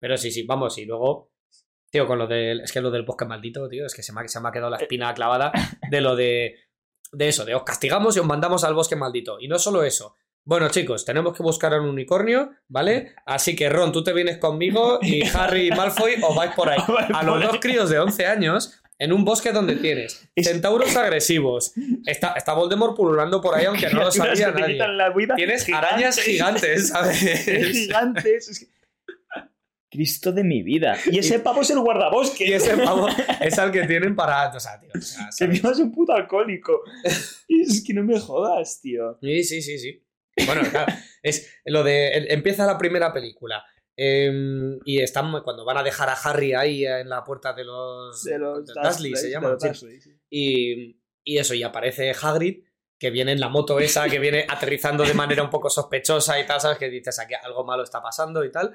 [0.00, 1.30] Pero sí, sí, vamos, y luego.
[1.90, 2.60] Tío, con lo del.
[2.62, 4.52] Es que lo del bosque maldito, tío, es que se me ha, se me ha
[4.52, 5.52] quedado la espina clavada
[5.90, 6.56] de lo de.
[7.12, 9.38] De eso, de os castigamos y os mandamos al bosque maldito.
[9.40, 10.16] Y no solo eso.
[10.48, 13.14] Bueno, chicos, tenemos que buscar a un unicornio, ¿vale?
[13.26, 16.78] Así que Ron, tú te vienes conmigo y Harry y Malfoy os vais por ahí.
[17.14, 21.74] A los dos críos de 11 años en un bosque donde tienes Es- centauros agresivos.
[22.06, 24.80] Está, está Voldemort pululando por ahí, aunque no lo sabía nadie.
[25.36, 27.18] Tienes arañas gigantes, ¿sabes?
[27.70, 28.70] gigantes.
[29.90, 30.96] Cristo de mi vida.
[31.12, 32.48] Y ese pavo es el guardabosque.
[32.48, 33.06] Y ese pavo
[33.42, 34.48] es al que tienen para.
[34.56, 34.90] O sea, tío.
[34.94, 36.80] o sea, Que es un puto alcohólico.
[37.04, 39.18] Es que no me jodas, tío.
[39.20, 40.02] Sí, sí, sí, sí.
[40.46, 42.26] Bueno, claro, es lo de.
[42.32, 43.64] empieza la primera película.
[43.96, 48.22] em, y están cuando van a dejar a Harry ahí en la puerta de los,
[48.22, 49.56] De los de Dursley, se de llama.
[49.60, 50.10] Dursley, sí.
[50.30, 52.64] Y, y eso, y aparece Hagrid,
[52.98, 56.46] que viene en la moto esa, que viene aterrizando de manera un poco sospechosa y
[56.46, 56.78] tal, ¿sabes?
[56.78, 58.74] Que dices, aquí algo malo está pasando y tal.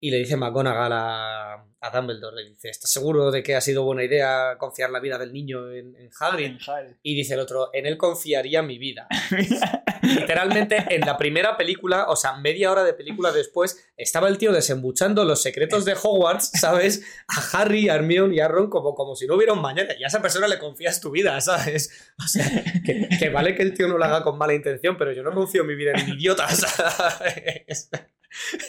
[0.00, 3.84] Y le dice McGonagall a, a Dumbledore, le dice, ¿estás seguro de que ha sido
[3.84, 6.56] buena idea confiar la vida del niño en, en Hagrid?
[6.66, 6.98] En.
[7.02, 9.06] Y dice el otro, en él confiaría mi vida.
[10.02, 14.50] Literalmente, en la primera película, o sea, media hora de película después, estaba el tío
[14.52, 17.04] desembuchando los secretos de Hogwarts, ¿sabes?
[17.28, 19.94] A Harry, a Hermione y a Ron como, como si no hubiera un mañana.
[19.98, 22.12] Y a esa persona le confías tu vida, ¿sabes?
[22.24, 22.46] O sea,
[22.84, 25.32] que, que vale que el tío no lo haga con mala intención, pero yo no
[25.32, 27.90] confío mi vida en un idiota, ¿sabes?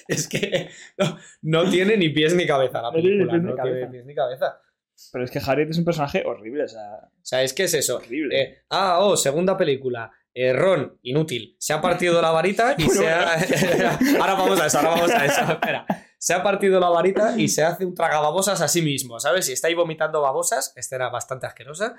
[0.07, 3.53] Es que no, no tiene ni pies ni cabeza la ni película, pies ni no
[3.53, 3.91] tiene cabeza.
[3.91, 4.61] pies ni cabeza.
[5.11, 7.73] Pero es que Harry es un personaje horrible, o sea, O sea, es que es
[7.73, 7.97] eso.
[7.97, 8.41] horrible.
[8.41, 10.09] Eh, ah, oh, segunda película.
[10.33, 11.55] Eh, Ron, inútil.
[11.59, 13.33] Se ha partido la varita y Bueno, se ha.
[14.21, 15.41] ahora vamos a eso, ahora vamos a eso.
[15.51, 15.85] Espera.
[16.17, 19.47] Se ha partido la varita y se hace un tragababosas a sí mismo, ¿sabes?
[19.49, 20.73] Y está ahí vomitando babosas.
[20.75, 21.95] Esta era bastante asquerosa.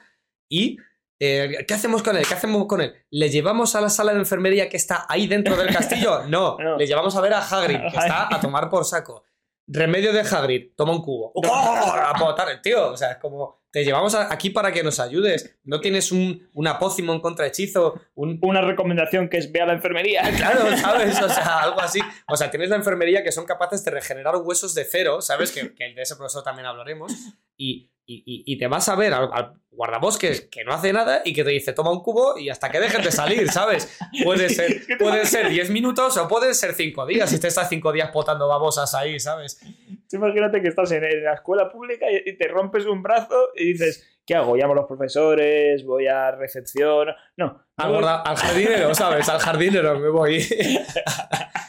[0.50, 0.78] Y.
[1.18, 2.26] eh, ¿Qué hacemos con él?
[2.26, 2.94] ¿Qué hacemos con él?
[3.10, 6.24] ¿Le llevamos a la sala de enfermería que está ahí dentro del castillo?
[6.28, 6.76] No, No.
[6.76, 9.24] le llevamos a ver a Hagrid, que está a tomar por saco.
[9.68, 11.32] Remedio de Hagrid, toma un cubo.
[11.34, 11.42] ¡Oh!
[11.44, 12.90] A botar tío.
[12.90, 13.64] O sea, es como.
[13.70, 15.58] Te llevamos aquí para que nos ayudes.
[15.64, 18.38] No tienes un, una pócimon contra hechizo, un.
[18.42, 20.22] Una recomendación que es ve a la enfermería.
[20.36, 21.20] Claro, ¿sabes?
[21.20, 22.00] O sea, algo así.
[22.28, 25.50] O sea, tienes la enfermería que son capaces de regenerar huesos de cero, ¿sabes?
[25.50, 27.12] Que, que de ese profesor también hablaremos.
[27.56, 31.20] Y, y- y- y te vas a ver al, al guardabosques que no hace nada
[31.24, 33.98] y que te dice toma un cubo y hasta que dejen de salir, ¿sabes?
[34.24, 37.92] Puede ser, pueden ser 10 minutos o pueden ser 5 días y te estás 5
[37.92, 39.60] días potando babosas ahí, ¿sabes?
[40.08, 43.50] Tú imagínate que estás en, en la escuela pública y, y te rompes un brazo
[43.56, 44.56] y dices, ¿qué hago?
[44.56, 47.08] Llamo a los profesores, voy a recepción.
[47.36, 49.28] No, Al, voy- al jardinero, ¿sabes?
[49.28, 50.46] Al jardinero me voy.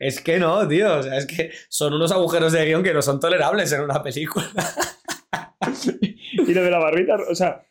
[0.00, 0.98] Es que no, tío.
[0.98, 4.02] O sea, es que son unos agujeros de guion que no son tolerables en una
[4.02, 4.50] película.
[6.32, 7.62] y lo de la barrita, o sea,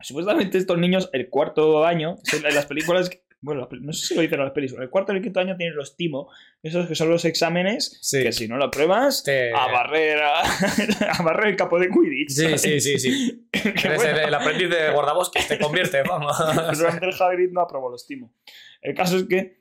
[0.00, 4.38] supuestamente estos niños, el cuarto año, en las películas, bueno, no sé si lo dicen
[4.38, 6.30] en las películas, el cuarto y el quinto año tienen los timo,
[6.62, 8.22] esos que son los exámenes, Sí.
[8.22, 10.40] que si no lo apruebas, Te- a barrer, a,
[11.18, 12.30] a barrer el capo de Quidditch.
[12.30, 13.48] Sí, sí, sí, sí.
[13.52, 14.18] Qué Eres bueno.
[14.18, 16.36] el, el aprendiz de guardabosques, te convierte, vamos.
[16.38, 18.32] Probablemente el Hagrid no aprobó los timo.
[18.80, 19.58] El caso es que,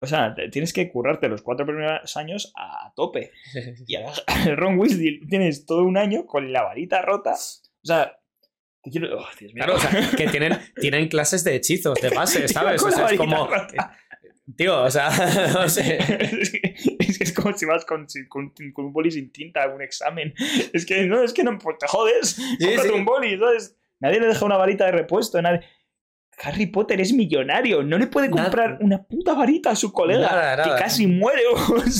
[0.00, 3.32] o sea, tienes que currarte los cuatro primeros años a tope.
[3.86, 4.04] Y a
[4.46, 7.32] el Ron Weasley tienes todo un año con la varita rota.
[7.32, 8.18] O sea,
[8.82, 9.18] te quiero.
[9.18, 9.64] oh, Dios mío.
[9.64, 12.82] Claro, o sea, que tienen, tienen clases de hechizos, de base, ¿sabes?
[12.82, 13.46] O sea, es como.
[13.46, 13.96] rota.
[14.56, 15.10] Tío, o sea,
[15.52, 15.98] no sé.
[16.40, 19.68] es, que, es como si vas con, sin- con, con un boli sin tinta a
[19.68, 20.32] un examen.
[20.72, 22.40] Es que no, es que no, pues te jodes.
[22.58, 22.94] Cómprate sí.
[22.94, 23.76] un boli, ¿sabes?
[24.00, 25.42] Nadie le deja una varita de repuesto.
[25.42, 25.60] Nadie...
[26.42, 27.82] Harry Potter es millonario.
[27.82, 28.44] No le puede Nada.
[28.44, 31.42] comprar una puta varita a su colega Nada, que casi muere.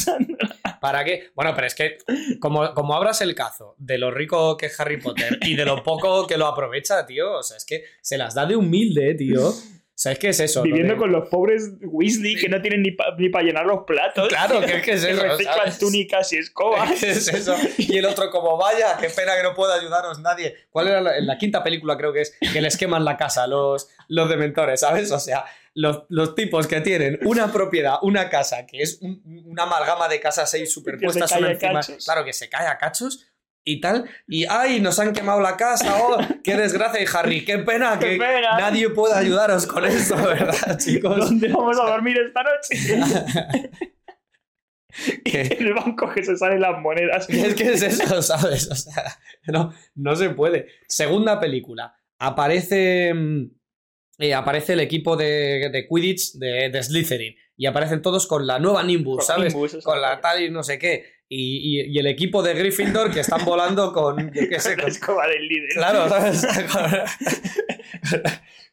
[0.80, 1.30] ¿Para qué?
[1.34, 1.99] Bueno, pero es que
[2.41, 5.82] como, como abras el cazo de lo rico que es Harry Potter y de lo
[5.82, 9.53] poco que lo aprovecha, tío, o sea, es que se las da de humilde, tío.
[9.99, 10.62] O sea, es eso.
[10.62, 12.92] viviendo con los pobres Weasley que no tienen ni
[13.30, 14.28] para llenar los platos.
[14.28, 15.78] Claro, que es que es eso, reciclan ¿sabes?
[15.80, 16.92] túnicas y escobas.
[17.01, 17.57] ¿Qué es eso?
[17.78, 20.55] Y el otro como, vaya, qué pena que no pueda ayudaros nadie.
[20.70, 22.32] ¿Cuál era la, en la quinta película creo que es?
[22.53, 25.11] Que les queman la casa los, los dementores, ¿sabes?
[25.11, 25.44] O sea,
[25.74, 30.20] los, los tipos que tienen una propiedad, una casa, que es un- una amalgama de
[30.20, 31.80] casas ahí superpuestas una encima.
[32.05, 33.28] Claro, que se cae a cachos
[33.73, 34.09] y tal.
[34.27, 34.81] Y ¡ay!
[34.81, 35.97] Nos han quemado la casa.
[36.03, 36.19] ¡Oh!
[36.43, 37.03] ¡Qué desgracia!
[37.03, 38.59] Y Harry, qué pena ¡Qué que pena!
[38.59, 41.16] nadie pueda ayudaros con esto, ¿verdad, chicos?
[41.19, 43.69] ¿Dónde vamos a dormir esta noche?
[45.25, 47.29] en el banco que se salen las monedas.
[47.31, 48.71] Es que es eso, ¿sabes?
[48.71, 50.69] O sea, no, no se puede.
[50.89, 51.95] Segunda película.
[52.19, 53.12] Aparece.
[53.14, 53.51] mm,
[54.21, 57.37] eh, aparece el equipo de, de Quidditch de, de Slytherin.
[57.57, 59.53] Y aparecen todos con la nueva Nimbus, ¿sabes?
[59.53, 59.85] Nimbus, eso.
[59.89, 61.18] Con la tal y no sé qué.
[61.31, 64.33] Y, y- y el equipo de Gryffindor que están volando con.
[64.33, 65.68] Yo qué sé, la con, escoba del líder.
[65.74, 66.47] Claro, ¿sabes?
[66.72, 66.91] Con,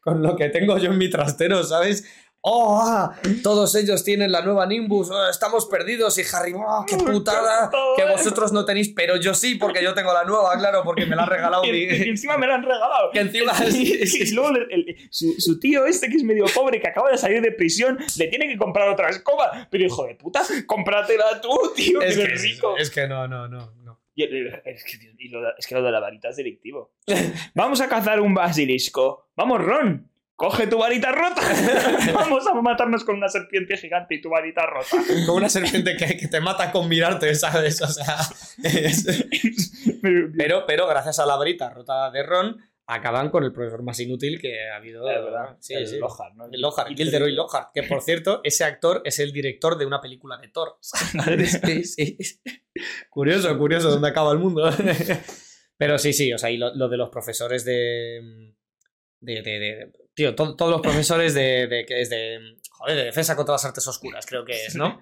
[0.00, 2.04] con lo que tengo yo en mi trastero, ¿sabes?
[2.48, 2.80] ¡Oh!
[2.86, 7.68] ah, todos ellos tienen la nueva Nimbus, oh, estamos perdidos y Harry, ¡oh, qué putada!
[7.96, 11.16] Que vosotros no tenéis, pero yo sí, porque yo tengo la nueva, claro, porque me
[11.16, 11.82] la ha regalado Y, mi...
[12.08, 13.10] encima me la han regalado.
[13.12, 13.52] Que encima...
[13.68, 17.18] Y, luego el- el- su, su tío este que es medio pobre, que acaba de
[17.18, 19.66] salir de prisión, le tiene que comprar otra escoba.
[19.70, 22.76] Pero hijo de puta, cómpratela tú, tío, que Es que, eres rico.
[22.76, 24.00] es que no, no, no, no.
[24.14, 26.92] Y es, que, y lo es que lo de la varita es delictivo.
[27.54, 29.28] Vamos a cazar un basilisco.
[29.36, 30.10] Vamos, Ron.
[30.36, 31.40] Coge tu varita rota.
[32.14, 34.88] Vamos a matarnos con una serpiente gigante y tu varita rota.
[35.24, 37.80] Como una serpiente que, que te mata con mirarte, ¿sabes?
[37.80, 38.18] O sea...
[38.62, 39.06] es-
[40.36, 42.56] Pero- Pero, gracias a la varita rota de Ron,
[42.86, 45.08] acaban con el profesor más inútil que ha habido.
[45.10, 45.56] Es verdad.
[45.58, 45.98] Sí, el sí.
[45.98, 46.44] Lockhart, ¿no?
[46.52, 50.36] El Lockhart, Gilderoy Lockhart, que por cierto, ese actor es el director de una película
[50.36, 50.76] de Thor.
[50.82, 52.18] Sí, sí.
[53.08, 54.70] Curioso, curioso, dónde acaba el mundo.
[55.78, 58.54] Pero sí, sí, o sea, y lo, lo de los profesores de.
[59.20, 61.84] de, de- de- tío, to- todos los profesores de, de.
[61.86, 62.56] que es de.
[62.70, 64.98] Joder, de defensa contra las artes oscuras, creo que es, ¿no?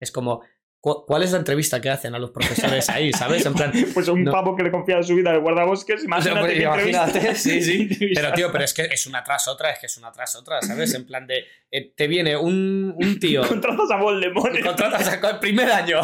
[0.00, 0.42] es como.
[0.80, 3.44] cu- ¿Cuál es la entrevista que hacen a los profesores ahí, sabes?
[3.46, 4.30] En plan, Pues un No.
[4.32, 6.40] pavo que le confía su vida al guardabosques, imagínate.
[6.40, 7.88] pues, imagínate, sí, sí.
[8.14, 10.62] Pero, tío, pero es que es una tras otra, es que es una tras otra,
[10.62, 10.94] ¿sabes?
[10.94, 11.44] En plan de.
[11.70, 13.46] eh, te viene un, un tío.
[13.46, 14.60] Contratas a Voldemort.
[14.62, 16.00] contratas a- el primer año.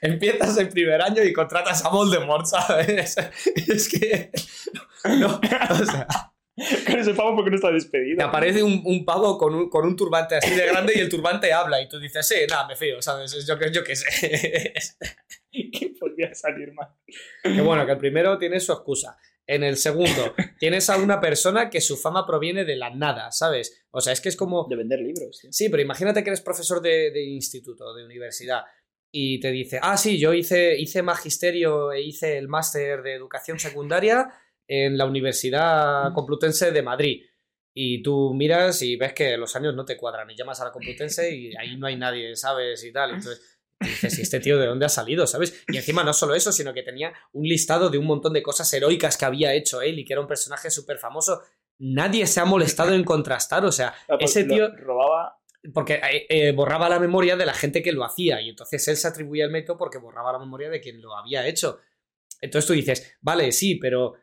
[0.00, 3.16] Empiezas el primer año y contratas a Voldemort, ¿sabes?
[3.54, 4.30] Es que.
[5.04, 6.06] No, o sea,
[6.86, 8.16] Con ese pavo porque no está despedido.
[8.18, 11.08] te aparece un, un pavo con un, con un turbante así de grande y el
[11.08, 13.32] turbante habla y tú dices, sí, nada, me fío, ¿sabes?
[13.34, 14.72] Es Yo, yo qué sé.
[15.50, 16.88] ¿Qué podría salir mal?
[17.42, 19.16] Que bueno, que el primero tiene su excusa.
[19.46, 23.84] En el segundo, tienes a una persona que su fama proviene de la nada, ¿sabes?
[23.90, 24.66] O sea, es que es como.
[24.68, 25.40] De vender libros.
[25.40, 25.52] tío.
[25.52, 28.62] Sí, pero imagínate que eres profesor de, de instituto, de universidad,
[29.16, 33.60] y te dice, ah, sí, yo hice, hice magisterio e hice el máster de educación
[33.60, 34.28] secundaria
[34.66, 37.22] en la Universidad Complutense de Madrid.
[37.76, 40.72] Y tú miras y ves que los años no te cuadran y llamas a la
[40.72, 42.84] Complutense y ahí no hay nadie, ¿sabes?
[42.84, 43.14] Y tal.
[43.14, 45.64] Entonces dices, ¿y este tío de dónde ha salido, ¿sabes?
[45.68, 48.72] Y encima no solo eso, sino que tenía un listado de un montón de cosas
[48.72, 51.42] heroicas que había hecho él y que era un personaje súper famoso.
[51.78, 55.40] Nadie se ha molestado en contrastar, o sea, pues ese tío Robaba.
[55.72, 58.96] porque eh, eh, borraba la memoria de la gente que lo hacía y entonces él
[58.96, 61.80] se atribuía el mérito porque borraba la memoria de quien lo había hecho.
[62.40, 64.14] Entonces tú dices, vale, sí, pero...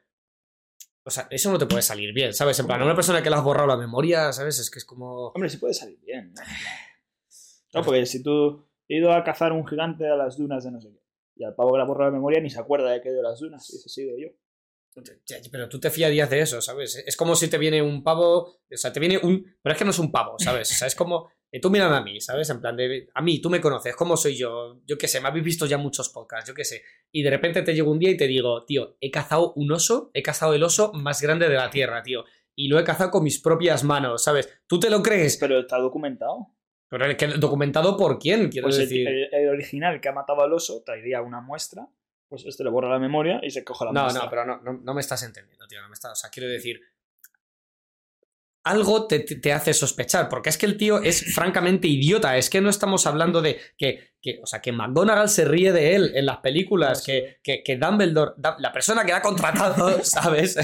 [1.04, 2.60] O sea, eso no te puede salir bien, ¿sabes?
[2.60, 4.60] En plan, a una persona que le has borrado la memoria, ¿sabes?
[4.60, 5.30] Es que es como...
[5.30, 6.34] Hombre, sí puede salir bien.
[6.34, 6.42] ¿no?
[7.74, 10.82] No, porque si tú he ido a cazar un gigante a las dunas de no
[10.82, 11.02] sé qué.
[11.38, 13.12] Y al pavo que le ha borrado la memoria ni se acuerda de que he
[13.14, 13.70] ido a las dunas.
[13.70, 14.28] Y dice, he sido yo.
[15.52, 17.02] Pero tú te fiarías de eso, ¿sabes?
[17.06, 19.56] Es como si te viene un pavo, o sea, te viene un...
[19.62, 20.70] Pero es que no es un pavo, ¿sabes?
[20.72, 21.32] O sea, es como...
[21.52, 22.50] eh, Tú mírame a mí, ¿sabes?
[22.50, 23.10] En plan de...
[23.14, 24.82] A mí, tú me conoces, ¿cómo soy yo?
[24.86, 26.82] Yo qué sé, me habéis visto ya muchos podcasts, yo qué sé.
[27.12, 30.12] Y de repente te llego un día y te digo, tío, he cazado un oso,
[30.14, 32.24] he cazado el oso más grande de la Tierra, tío.
[32.56, 34.50] Y lo he cazado con mis propias manos, ¿sabes?
[34.68, 35.38] ¿Tú te lo crees?
[35.38, 36.48] Pero está documentado.
[36.90, 39.08] Pero el que- documentado por quién, quiero Pues decir.
[39.08, 41.88] el- el original que ha matado al oso traería una muestra.
[42.28, 44.24] Pues este le borra la memoria y se coge la No, muestra.
[44.24, 45.82] no, pero no, no, no me estás entendiendo, tío.
[45.82, 46.80] No me estás, o sea, quiero decir.
[48.64, 52.38] Algo te, te- hace sospechar, porque es que el tío es francamente idiota.
[52.38, 55.96] Es que no estamos hablando de que, que- o sea, que McGonagall se ríe de
[55.96, 60.00] él en las películas, Ah, que, que, que Dumbledore, la persona que la ha contratado,
[60.04, 60.58] ¿sabes?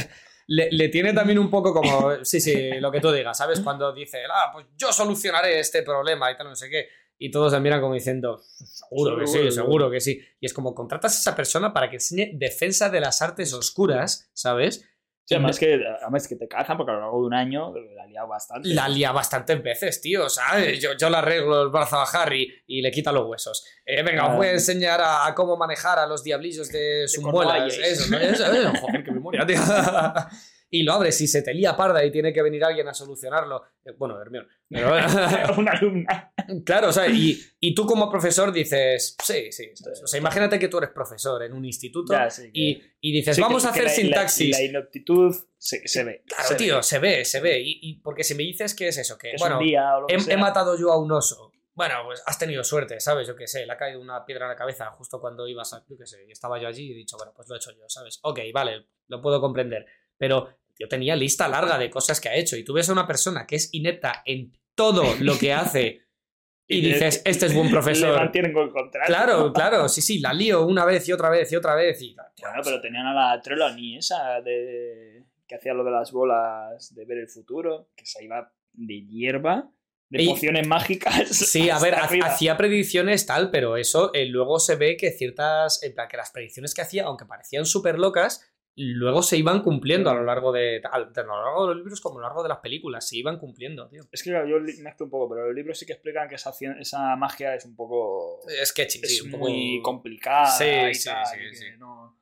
[0.49, 3.59] Le, le tiene también un poco como, sí, sí, lo que tú digas, ¿sabes?
[3.59, 6.87] Cuando dice, ah, pues yo solucionaré este problema y tal, no sé qué.
[7.19, 10.21] Y todos se miran como diciendo, seguro que sí, Seguro, seguro que sí.
[10.39, 14.29] Y es como contratas a esa persona para que enseñe defensa de las artes oscuras,
[14.33, 14.87] ¿sabes?
[15.27, 18.05] Sí, además, que, además que te cazan porque a lo largo de un año la
[18.05, 18.69] liado bastante.
[18.69, 20.23] La lía bastantes veces, tío.
[20.23, 23.65] O sea, yo, yo le arreglo el brazo a Harry y le quita los huesos.
[23.85, 27.55] Eh, venga, os voy a enseñar a, a cómo manejar a los diablillos de muelas.
[27.55, 27.77] Cornualles.
[27.77, 28.17] Eso, ¿no?
[28.17, 29.57] Eso, eh, Joder, qué memoria, tío.
[30.69, 33.63] Y lo abres y se te lía parda y tiene que venir alguien a solucionarlo.
[33.85, 34.47] Eh, Bueno, Hermione.
[34.69, 34.89] Pero,
[35.57, 36.33] una alumna.
[36.65, 39.71] Claro, o sea, y, y tú como profesor dices, sí, sí.
[39.75, 40.03] ¿sabes?
[40.03, 43.35] O sea, imagínate que tú eres profesor en un instituto Ya, sí, que- y, dices,
[43.37, 44.51] Sí, vamos que- a hacer la- sintaxis.
[44.51, 46.23] La, la ineptitud se, se ve.
[46.27, 46.83] Claro, se tío, ve.
[46.83, 47.59] se ve, se ve.
[47.61, 50.01] Y, y porque si me dices que es eso, que, es bueno, un día o
[50.01, 50.33] lo que he, sea.
[50.33, 51.51] he matado yo a un oso.
[51.73, 53.27] Bueno, pues has tenido suerte, ¿sabes?
[53.27, 55.85] Yo qué sé, le ha caído una piedra en la cabeza justo cuando ibas a.
[55.87, 57.71] Yo qué sé, y estaba yo allí y he dicho, bueno, pues lo he hecho
[57.71, 58.19] yo, ¿sabes?
[58.23, 59.85] Ok, vale, lo puedo comprender.
[60.17, 60.49] Pero
[60.79, 63.45] yo tenía lista larga de cosas que ha hecho y tú ves a una persona
[63.47, 66.01] que es inepta en todo lo que hace
[66.67, 68.15] y Y le- dices, este es buen Le profesor.
[68.15, 69.07] mantienen con contrato.
[69.07, 72.01] Claro, claro, sí, sí, la lío una vez y otra vez y otra vez.
[72.01, 76.93] Y, Bueno, pero tenían a la Trelawney esa de que hacía lo de las bolas
[76.93, 79.71] de ver el futuro, que se iba de hierba,
[80.09, 81.29] de Y- pociones mágicas.
[81.29, 82.27] Sí, a ver, arriba.
[82.27, 86.81] hacía predicciones tal, pero eso eh, luego se ve que ciertas, que las predicciones que
[86.81, 88.45] hacía, aunque parecían súper locas,
[88.85, 92.19] luego se iban cumpliendo a lo largo de, a lo largo de los libros como
[92.19, 94.03] a lo largo de las películas, se iban cumpliendo, tío.
[94.11, 96.51] Es que claro, yo mezclo un poco, pero los libros sí que explican que esa,
[96.79, 98.39] esa magia es un poco.
[98.47, 99.43] Es sketchy, es sí, un poco...
[99.45, 100.45] muy complicada.
[100.45, 101.65] Sí, y sí, tal, sí, y sí.
[101.79, 102.19] no-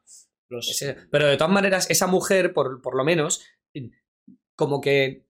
[0.48, 3.44] los- Ese- Pero de todas maneras, esa mujer, por, por lo menos,
[4.56, 5.26] como que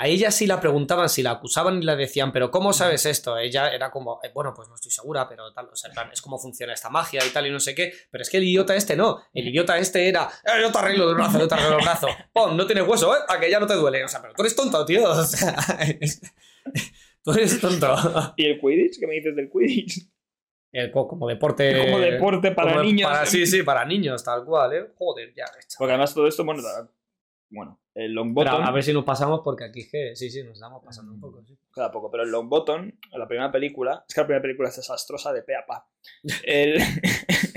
[0.00, 3.36] a ella sí la preguntaban, si la acusaban y la decían, pero ¿cómo sabes esto?
[3.36, 6.22] Ella era como, eh, bueno, pues no estoy segura, pero tal, o sea, plan, es
[6.22, 8.74] cómo funciona esta magia y tal y no sé qué, pero es que el idiota
[8.74, 11.78] este no, el idiota este era, "Eh, yo te arreglo el brazo, yo te arreglo
[11.78, 13.18] el brazo, pon, no tienes hueso, ¿eh?
[13.28, 15.54] A que ya no te duele, o sea, pero tú eres tonto, tío, o sea,
[16.00, 16.20] es-
[17.22, 17.94] tú eres tonto.
[18.36, 18.98] ¿Y el Quidditch?
[19.00, 20.08] ¿Qué me dices del Quidditch?
[20.72, 21.76] El co- como deporte.
[21.84, 23.10] Como deporte para como niños.
[23.10, 24.86] para- sí, sí, para niños, tal cual, ¿eh?
[24.96, 25.44] Joder, ya.
[25.46, 25.64] chaval.
[25.78, 26.62] Porque además todo esto, bueno,
[27.50, 30.30] bueno, el long Pero bottom a ver si nos pasamos porque aquí es que sí,
[30.30, 31.44] sí, nos estamos pasando un poco.
[31.44, 31.58] sí.
[31.74, 34.76] queda poco, pero el long bottom, la primera película, es que la primera película es
[34.76, 35.88] desastrosa de pe a pa.
[36.44, 36.80] El,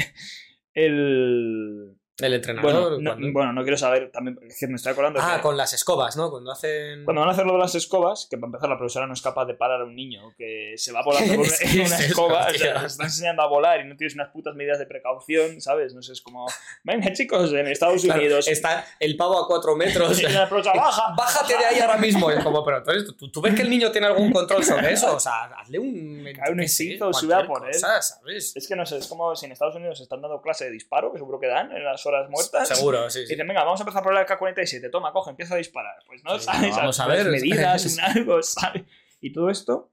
[0.73, 2.71] el El entrenador.
[2.71, 5.57] bueno, no, cuando- bueno, no quiero saber también, que me estoy acordando Ah, que con
[5.57, 6.29] las escobas, ¿no?
[6.29, 7.03] Cuando hacen.
[7.05, 9.21] cuando van a hacer lo de las escobas, que para empezar la profesora no es
[9.23, 11.95] capaz de parar a un niño que se va volando con una, ¿Qué es una
[11.97, 14.77] eso, escoba, o sea, te están enseñando a volar y no tienes unas putas medidas
[14.77, 15.95] de precaución, ¿sabes?
[15.95, 16.45] No sé, es como,
[16.83, 20.19] venga chicos, en Estados Claro, Unidos, está el pavo a cuatro metros.
[20.21, 22.29] y la profesora baja, Bájate de ahí ahora mismo.
[22.29, 22.83] Es como, pero
[23.17, 25.15] ¿tú, tú ves que el niño tiene algún control sobre eso?
[25.15, 26.23] O sea, hazle un.
[26.35, 27.71] Cae un hechizo, sube a por él.
[27.73, 28.55] cosa, ¿sabes?
[28.55, 31.11] Es que no sé, es como si en Estados Unidos están dando clase de disparo,
[31.11, 32.67] que seguro que dan en las horas muertas.
[32.67, 33.19] Seguro, sí.
[33.23, 33.33] Y sí.
[33.33, 35.95] dicen, venga, vamos a empezar por el AK-47, toma, coge, empieza a disparar.
[36.07, 36.75] Pues no, Sí, ¿sabes?
[36.75, 37.27] vamos a ver.
[37.29, 38.83] medidas, un algo, ¿sabes?
[39.21, 39.91] Y todo esto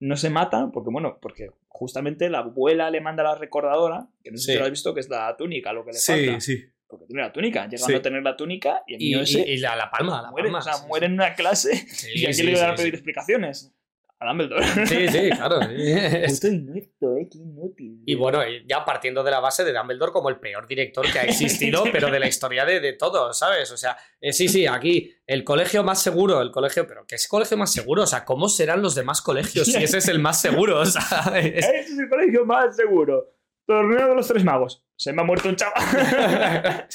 [0.00, 4.38] no se mata porque, bueno, porque justamente la abuela le manda la recordadora, que no
[4.38, 4.52] sé Sí.
[4.52, 6.40] si lo has visto, que es la túnica, lo que le falta.
[6.40, 6.64] sí.
[6.86, 7.94] Porque tiene la túnica, llegando Sí.
[7.94, 10.30] a tener la túnica y el Y, niño ese y- y la, la palma, la
[10.32, 10.58] muere, palma.
[10.58, 12.08] o sea, sí, muere en una clase sí.
[12.16, 13.72] y aquí Sí, le iban a sí, pedir explicaciones.
[14.22, 14.86] A Dumbledore.
[14.86, 15.60] Sí, sí, claro.
[15.60, 18.02] Puto inepto, eh, qué inútil.
[18.04, 21.18] Y bueno, y ya partiendo de la base de Dumbledore como el peor director que
[21.20, 23.70] ha existido, pero de la historia de, de todos, ¿sabes?
[23.72, 27.26] O sea, eh, sí, sí, aquí el colegio más seguro, el colegio, pero ¿qué es
[27.28, 28.02] colegio más seguro?
[28.02, 30.80] O sea, ¿cómo serán los demás colegios si ese es el más seguro?
[30.80, 33.32] O sea, es- Ese es el colegio más seguro.
[33.66, 34.84] Torneo de los tres magos.
[34.96, 36.88] Se me ha muerto un chaval.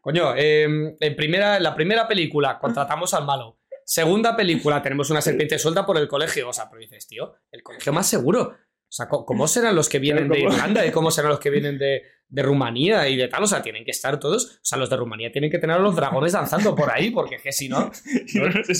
[0.00, 3.58] Coño, eh, en, primera, en la primera película contratamos al malo.
[3.92, 6.48] Segunda película, tenemos una serpiente suelta por el colegio.
[6.48, 8.42] O sea, pero dices, tío, el colegio más seguro.
[8.42, 10.40] O sea, ¿cómo serán los que vienen de.
[10.40, 13.42] Irlanda y cómo serán los que vienen de, de Rumanía y de tal?
[13.42, 14.58] O sea, tienen que estar todos.
[14.58, 17.34] O sea, los de Rumanía tienen que tener a los dragones danzando por ahí, porque
[17.34, 17.90] es que si no,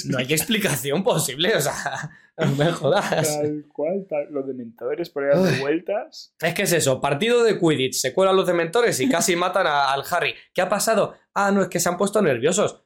[0.06, 1.56] no hay explicación posible.
[1.56, 2.08] O sea,
[2.38, 3.10] no me jodas.
[3.40, 4.28] Tal cual, tal.
[4.30, 6.34] Los dementores por ahí dando vueltas.
[6.40, 9.92] Es que es eso, partido de Quidditch, se cuelan los dementores y casi matan a-
[9.92, 10.34] al Harry.
[10.54, 11.14] ¿Qué ha pasado?
[11.34, 12.84] Ah, no, es que se han puesto nerviosos.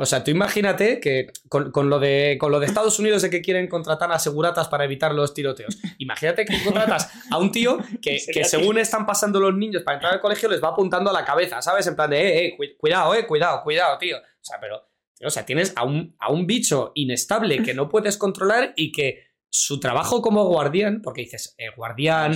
[0.00, 3.30] O sea, tú imagínate que con, con lo de, con lo de Estados Unidos de
[3.30, 5.76] que quieren contratar a seguratas para evitar los tiroteos.
[5.98, 10.14] Imagínate que contratas a un tío que, que según están pasando los niños para entrar
[10.14, 11.86] al colegio les va apuntando a la cabeza, ¿sabes?
[11.88, 14.18] En plan de, eh, eh, cu- cuidado, eh, cuidado, cuidado, tío.
[14.18, 17.88] O sea, pero, tío, o sea, tienes a un, a un bicho inestable que no
[17.88, 22.32] puedes controlar y que su trabajo como guardián, porque dices, eh, guardián,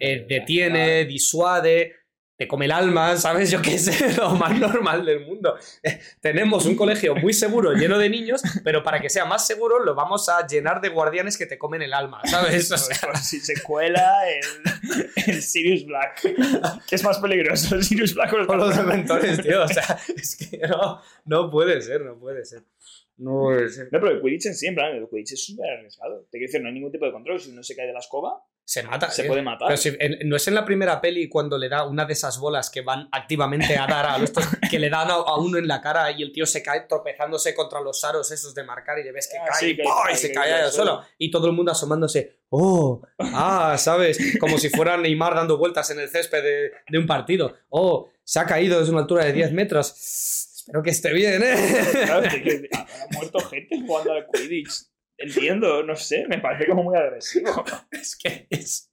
[0.00, 1.94] eh, detiene, disuade,
[2.36, 3.50] te come el alma, ¿sabes?
[3.50, 5.56] Yo qué sé, lo más normal del mundo.
[6.20, 9.94] Tenemos un colegio muy seguro, lleno de niños, pero para que sea más seguro lo
[9.94, 12.70] vamos a llenar de guardianes que te comen el alma, ¿sabes?
[12.76, 16.20] O sea, Por si se cuela el, el Sirius Black.
[16.86, 19.62] ¿Qué es más peligroso, el Sirius Black o el con los dementores, tío.
[19.62, 22.64] O sea, es que no, no puede ser, no puede ser.
[23.18, 23.88] No puede ser.
[23.90, 26.26] No, pero el Quidditch en sí, en plan, el Quidditch es súper arriesgado.
[26.30, 27.40] Te quiero decir, no hay ningún tipo de control.
[27.40, 29.08] Si uno se cae de la escoba, Se mata.
[29.12, 29.68] se puede matar.
[29.68, 32.38] Pero si- en- no es en la primera peli cuando le da una de esas
[32.40, 34.32] bolas que van activamente a dar a los
[34.70, 37.54] que le dan a, a uno en la cara y el tío se cae tropezándose
[37.54, 39.82] contra los aros esos de marcar y le ves que Ah, cae, sí, y que
[39.84, 39.92] ¡pum!
[40.04, 40.94] cae, y se que cae cae al suelo.
[40.96, 41.08] suelo.
[41.16, 42.40] Y todo el mundo asomándose.
[42.48, 43.00] ¡Oh!
[43.20, 43.76] ¡Ah!
[43.78, 44.18] ¿Sabes?
[44.40, 47.54] Como si fuera Neymar dando vueltas en el césped de, de un partido.
[47.68, 48.08] ¡Oh!
[48.24, 49.92] Se ha caído desde una altura de 10 metros.
[50.56, 51.54] Espero que esté bien, ¿eh?
[52.04, 54.86] Claro, decir, habrá muerto gente jugando al Quidditch.
[55.18, 57.64] Entiendo, no sé, me parece como muy agresivo.
[57.90, 58.92] es que es-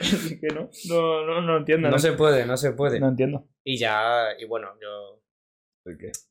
[0.00, 1.88] Así que no, no, no, no entiendo.
[1.88, 2.98] no se puede, no se puede.
[2.98, 3.48] no entiendo.
[3.64, 5.22] Y ya, y bueno, yo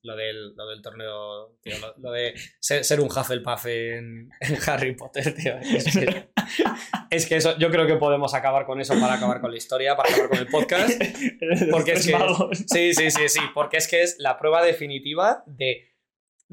[0.01, 4.57] lo del, lo del torneo, tío, lo, lo de ser, ser un Hufflepuff en, en
[4.67, 5.57] Harry Potter, tío.
[5.59, 6.29] Es que,
[7.11, 9.95] es que eso, yo creo que podemos acabar con eso para acabar con la historia,
[9.95, 11.01] para acabar con el podcast.
[11.71, 12.55] Porque es que-.
[12.67, 15.87] Sí, sí, sí, sí, porque es que es la prueba definitiva de,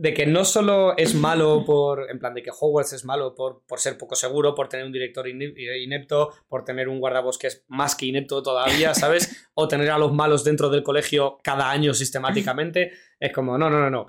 [0.01, 3.62] de que no solo es malo por, en plan, de que Hogwarts es malo por,
[3.66, 7.94] por ser poco seguro, por tener un director ine- inepto, por tener un guardabosques más
[7.94, 9.51] que inepto todavía, ¿sabes?
[9.53, 12.92] O tener a los malos dentro del colegio cada año sistemáticamente.
[13.18, 14.07] Es como, no, no, no, no.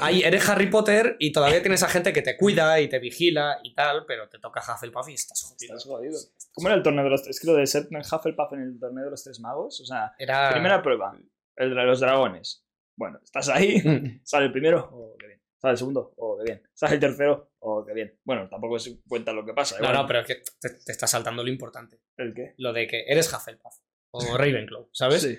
[0.00, 3.58] Ahí eres Harry Potter y todavía tienes a gente que te cuida y te vigila
[3.62, 5.74] y tal, pero te toca Hufflepuff y estás jodido.
[5.76, 6.18] Estás jodido.
[6.52, 7.36] ¿Cómo era el torneo de los tres?
[7.36, 9.80] Es que lo de ser Hufflepuff en el torneo de los tres magos.
[9.80, 10.50] O sea, Era...
[10.52, 11.16] primera prueba,
[11.56, 12.63] el de los dragones.
[12.96, 14.20] Bueno, estás ahí, Mm.
[14.24, 15.40] sale el primero, oh, qué bien.
[15.60, 16.62] Sale el segundo, oh, qué bien.
[16.74, 18.18] Sale el tercero, oh, qué bien.
[18.24, 19.76] Bueno, tampoco se cuenta lo que pasa.
[19.78, 19.94] No, igual.
[20.02, 22.00] no, pero es que te, te está saltando lo importante.
[22.16, 22.54] ¿El qué?
[22.58, 23.74] lo de que eres Hufflepuff
[24.10, 25.22] o Ravenclaw, ¿sabes?
[25.22, 25.38] Sí.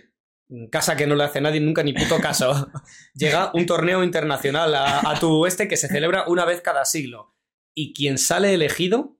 [0.71, 2.71] Casa que no le hace nadie nunca ni puto caso.
[3.13, 7.35] Llega un torneo internacional a, a tu oeste que se celebra una vez cada siglo.
[7.73, 9.14] Y quien sale elegido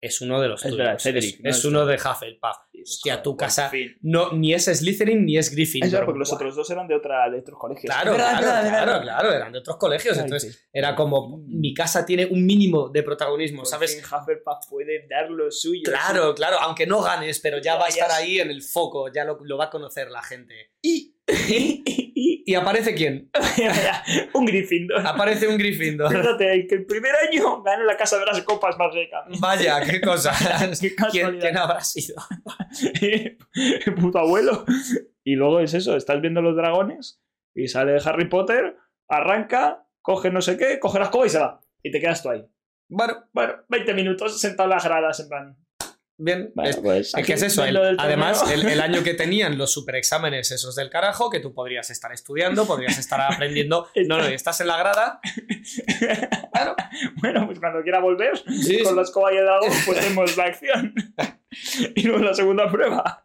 [0.00, 0.78] es uno de los Es tuyos.
[0.86, 1.50] verdad, Cedric, es, ¿no?
[1.50, 2.56] es uno de Hufflepuff.
[2.80, 3.70] Hostia, joder, tu casa
[4.02, 5.88] no, ni es Slytherin ni es Gryffindor.
[5.88, 7.92] Eso, porque los otros dos eran de, otra, de otros colegios.
[7.92, 10.16] Claro, ¿Verdad, claro, verdad, claro, claro, eran de otros colegios.
[10.16, 10.60] Ay, Entonces sí.
[10.72, 13.96] era como, mi casa tiene un mínimo de protagonismo, Por ¿sabes?
[13.96, 15.82] fin Hufflepuff puede dar lo suyo.
[15.84, 19.12] Claro, claro, aunque no ganes, pero ya Ya, va a estar ahí en el foco,
[19.12, 20.72] ya lo, lo va a conocer la gente.
[20.80, 23.30] Y, y, ¿Y aparece quién?
[24.32, 25.06] un Gryffindor.
[25.06, 26.08] Aparece un Gryffindor.
[26.10, 29.24] Fíjate, que el primer año gana la casa de las copas más rica.
[29.38, 30.32] Vaya, qué cosa.
[30.80, 32.16] Qué ¿Quién, habrá sido?
[34.00, 34.64] Puto abuelo.
[35.22, 37.20] Y luego es eso, estás viendo los dragones
[37.54, 38.76] y sale Harry Potter,
[39.08, 41.60] arranca, coge no sé qué, coge la escoba y se va.
[41.82, 42.46] Y te quedas tú ahí.
[42.88, 45.56] Bueno, Bueno, 20 minutos sentado en las gradas, en plan.
[46.18, 46.50] Bien.
[46.54, 47.64] Bueno, es, pues, que es eso.
[47.64, 51.88] el- además, el, el año que tenían los superexámenes esos del carajo, que tú podrías
[51.90, 53.86] estar estudiando, podrías estar aprendiendo.
[54.06, 55.20] No, no, estás en la grada.
[56.52, 56.76] Claro.
[57.16, 58.96] Bueno, pues cuando quiera volver Sí, con sí.
[58.96, 60.94] la escoba y el dragón, pues hacemos la acción.
[61.94, 63.24] y luego la segunda prueba.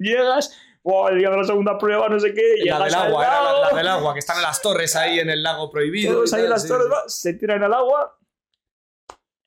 [0.00, 3.42] Llegas, wow, el día de la segunda prueba, no sé qué, La del agua, era
[3.42, 6.14] la, la del agua, que están en las torres ahí en el lago prohibido.
[6.14, 8.18] todos y ahí en las sí, torres, va, se tiran al agua.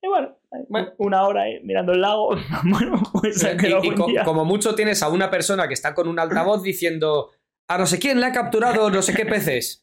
[0.05, 0.37] Y bueno,
[0.69, 0.93] Bueno.
[0.99, 2.35] una hora ahí mirando el lago.
[2.65, 4.23] bueno, pues Y- quedado y buen co- día.
[4.23, 7.31] como mucho tienes a una persona que está con un altavoz diciendo
[7.67, 9.81] a no sé quién le ha capturado no sé qué peces.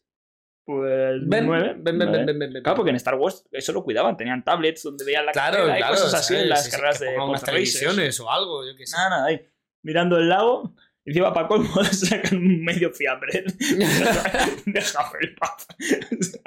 [0.65, 2.25] Pues Ven, nueve, ven, ven, ven, nueve.
[2.25, 2.63] ven, ven, ven.
[2.63, 5.75] Claro, porque en Star Wars eso lo cuidaban, tenían tablets donde veían la Claro, carrera
[5.75, 5.95] y claro.
[5.95, 6.43] cosas así ¿sabes?
[6.45, 8.97] en las Sí, carreras de unas televisiones o algo, yo qué sé.
[8.97, 9.45] Nada, nada, ahí.
[9.83, 10.73] Mirando el lago,
[11.05, 13.45] encima para colmo sacan un medio fiambre
[14.67, 15.67] de Hufflepuff.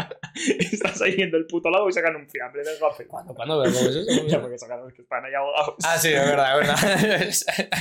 [0.59, 3.07] Estás ahí viendo el puto lago y sacan un fiambre de Hufflepuff.
[3.07, 4.27] ¿Cuándo, cuándo vemos eso?
[4.27, 5.75] Ya porque sacan los que están ahí ahogados.
[5.83, 7.73] Ah, sí, es verdad, es verdad.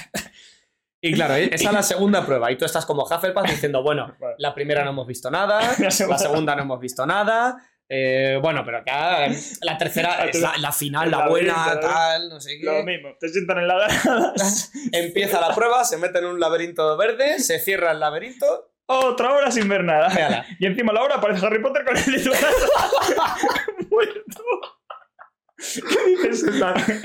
[1.00, 2.50] y claro, esa es la segunda prueba.
[2.52, 6.54] Y tú estás como Hufflepuff diciendo, bueno, la primera no hemos visto nada, La segunda
[6.54, 7.56] no hemos visto nada.
[7.96, 9.28] Eh, bueno, pero acá
[9.60, 12.82] la tercera La la, final, la la buena, tal, no sé Lo qué.
[12.82, 13.86] mismo, te sientan en la.
[14.92, 18.70] Empieza la prueba, se mete en un laberinto verde, se cierra el laberinto.
[18.86, 20.08] Otra hora sin ver nada.
[20.08, 20.44] Véala.
[20.58, 22.02] Y encima la hora aparece Harry Potter con el.
[23.90, 24.42] Muerto.
[26.22, 26.50] ¿Qué dices?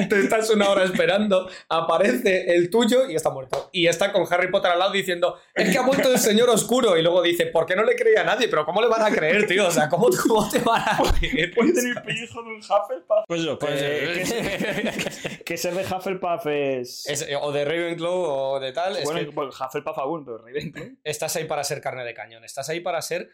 [0.10, 3.70] Te estás una hora esperando, aparece el tuyo y está muerto.
[3.72, 6.98] Y está con Harry Potter al lado diciendo, es que ha muerto el señor oscuro.
[6.98, 8.48] Y luego dice, ¿por qué no le creía a nadie?
[8.48, 9.68] Pero ¿cómo le van a creer, tío?
[9.68, 11.52] O sea, ¿cómo, cómo te van a creer?
[11.56, 13.26] Puede tener pellejo de un Hufflepuff.
[13.28, 17.06] Pues eso, Pues, que, que ser de Hufflepuff es.
[17.08, 18.98] Es- o de Ravenclaw o de tal.
[18.98, 20.86] es bueno, que bueno, Hufflepuff aún, pero Ravenclaw.
[21.04, 22.44] estás ahí para ser carne de cañón.
[22.44, 23.30] Estás ahí para ser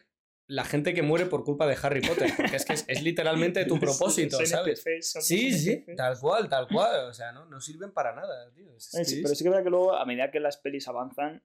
[0.48, 2.32] la gente que muere por culpa de Harry Potter.
[2.38, 4.84] Porque es que es, es literalmente tu propósito, ¿sabes?
[4.86, 7.10] NPCs Sí, sí, tal cual, tal cual.
[7.10, 8.76] O sea, no, no sirven para nada, tío.
[8.76, 10.88] Es- Eh, sí, pero sí que es verdad que luego, a medida que las pelis
[10.88, 11.44] avanzan,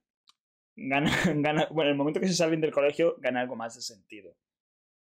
[0.76, 1.66] gana, gana.
[1.70, 4.36] Bueno, en el momento que se salen del colegio, gana algo más de sentido.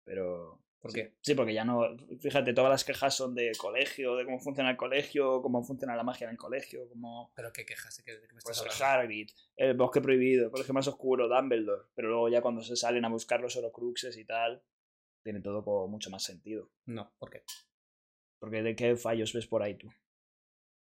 [0.05, 0.63] Pero.
[0.81, 1.15] ¿Por qué?
[1.21, 1.97] Sí, porque ya no.
[2.21, 6.05] Fíjate, todas las quejas son de colegio, de cómo funciona el colegio, cómo funciona la
[6.05, 7.33] magia en el colegio, cómo.
[7.35, 7.97] ¿Pero qué quejas?
[7.97, 9.01] ¿De qué, me Pues estás el hablando?
[9.03, 11.89] Hagrid, el bosque prohibido, el colegio más oscuro, Dumbledore.
[11.95, 14.63] Pero luego ya cuando se salen a buscar los Horocruxes y tal,
[15.25, 16.71] tiene todo como mucho más sentido.
[16.87, 17.43] No, ¿por qué?
[18.39, 19.89] Porque ¿de qué fallos ves por ahí tú?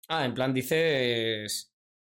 [0.09, 1.73] Ah, en plan dices...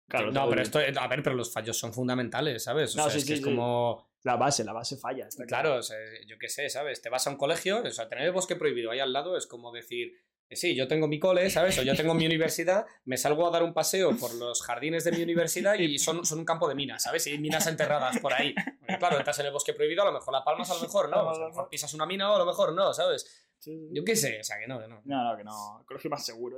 [0.06, 2.94] Claro, no, pero el- esto, a ver, pero los fallos son fundamentales, ¿sabes?
[2.94, 4.09] O No, sea, sí, es que sí, es como...
[4.22, 5.26] La base, la base falla.
[5.26, 5.96] está Claro, o sea,
[6.26, 7.00] yo qué sé, ¿sabes?
[7.00, 9.46] Te vas a un colegio, o sea, tener el bosque prohibido ahí al lado es
[9.46, 10.12] como decir,
[10.50, 11.78] eh, sí, yo tengo mi cole, ¿sabes?
[11.78, 15.12] O yo tengo mi universidad, me salgo a dar un paseo por los jardines de
[15.12, 17.24] mi universidad y son, son un campo de minas, ¿sabes?
[17.28, 18.52] Y hay minas enterradas por ahí.
[18.80, 21.08] Porque, claro, entras en el bosque prohibido, a lo mejor la palmas, a lo mejor
[21.08, 21.20] no.
[21.30, 23.48] O sea, a lo mejor pisas una mina o a lo mejor no, ¿sabes?
[23.64, 25.00] Yo qué sé, o sea, que no, que no.
[25.04, 25.78] No, no, que no.
[25.80, 26.56] El colegio más seguro.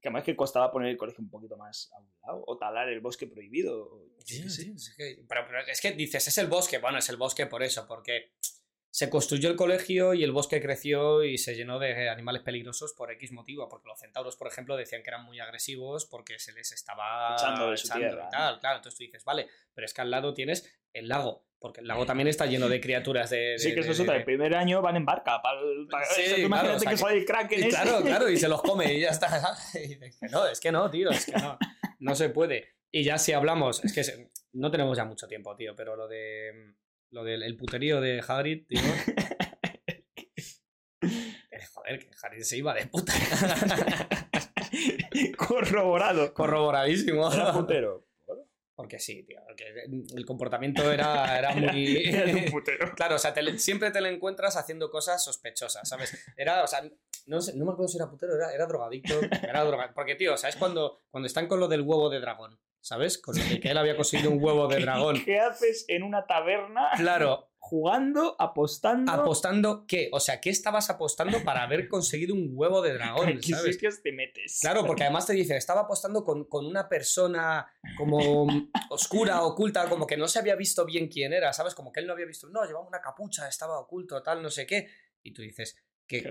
[0.00, 2.44] Que además que costaba poner el colegio un poquito más a un lado.
[2.46, 3.82] O talar el bosque prohibido.
[3.84, 6.78] o- Sí, sí, es que- pero, pero es que dices, es el bosque.
[6.78, 8.32] Bueno, es el bosque por eso, porque
[8.92, 13.10] se construyó el colegio y el bosque creció y se llenó de animales peligrosos por
[13.12, 13.68] X motivo.
[13.68, 17.70] Porque los centauros, por ejemplo, decían que eran muy agresivos porque se les estaba Echando
[17.70, 18.58] de su tierra, y tal.
[18.60, 21.44] Claro, entonces tú dices, vale, pero es que al lado tienes el lago.
[21.60, 23.36] Porque el lago también está lleno de criaturas de.
[23.36, 24.16] de- Sí, que eso es otra.
[24.16, 25.42] El primer año van en barca.
[25.42, 25.60] Para,
[25.90, 27.60] para- Sí, claro, imagínate o sea que, el.
[27.60, 27.68] Y ese.
[27.68, 29.56] claro, claro, y se los come y ya está.
[29.74, 31.58] Y dices no, es que no, tío, es que no.
[31.98, 32.76] No se puede.
[32.90, 36.74] Y ya si hablamos, es que no tenemos ya mucho tiempo, tío, pero lo de.
[37.10, 38.80] Lo del el puterío de Hagrid, tío.
[41.02, 43.12] eh, Joder, que Hagrid se iba de puta.
[45.36, 46.32] Corroborado.
[46.32, 47.32] Corroboradísimo.
[47.32, 48.06] Era putero.
[48.74, 49.40] Porque sí, tío.
[49.46, 49.64] Porque
[50.16, 51.96] el comportamiento era, era muy.
[52.08, 52.94] Era un putero.
[52.94, 56.16] Claro, o sea, te siempre te lo encuentras haciendo cosas sospechosas, ¿sabes?
[56.36, 56.82] Era, o sea,
[57.26, 59.20] no, sé, no me acuerdo si era putero, era, era drogadicto.
[59.42, 60.56] Era droga- Porque, tío, ¿sabes?
[60.56, 63.18] Cuando, cuando están con lo del huevo de dragón, ¿sabes?
[63.18, 65.22] Con lo que él había conseguido un huevo de dragón.
[65.24, 69.12] ¿Qué haces en una taberna Claro, jugando, apostando.
[69.12, 70.08] ¿Apostando qué?
[70.12, 73.28] O sea, ¿qué estabas apostando para haber conseguido un huevo de dragón?
[73.30, 73.74] ¿En qué ¿sabes?
[73.76, 74.58] sitios te metes?
[74.60, 78.46] Claro, porque además te dicen, estaba apostando con, con una persona como
[78.90, 81.74] oscura, oculta, como que no se había visto bien quién era, ¿sabes?
[81.74, 84.66] Como que él no había visto, no, llevaba una capucha, estaba oculto, tal, no sé
[84.66, 84.88] qué.
[85.22, 85.76] Y tú dices,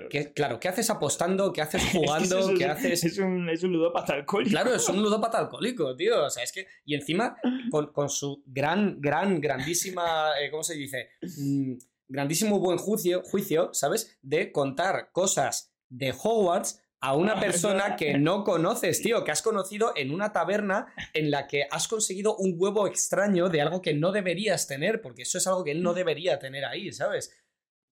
[0.09, 0.59] que, Claro.
[0.59, 1.53] ¿qué haces apostando?
[1.53, 2.39] ¿Qué haces Es que jugando?
[2.51, 3.03] es- ¿Qué haces?
[3.05, 4.51] Es un, es un ludópata alcohólico.
[4.51, 6.25] Claro, es un ludópata alcohólico, tío.
[6.25, 6.67] O sea, es que.
[6.85, 7.37] Y encima,
[7.71, 10.31] con, con su gran, gran, grandísima.
[10.41, 11.09] eh, ¿Cómo se dice?
[11.37, 11.73] Mm,
[12.07, 14.17] grandísimo buen juicio, juicio, ¿sabes?
[14.21, 19.93] De contar cosas de Hogwarts a una persona que no conoces, tío, que has conocido
[19.95, 24.11] en una taberna en la que has conseguido un huevo extraño de algo que no
[24.11, 27.31] deberías tener, porque eso es algo que él no debería tener ahí, ¿sabes?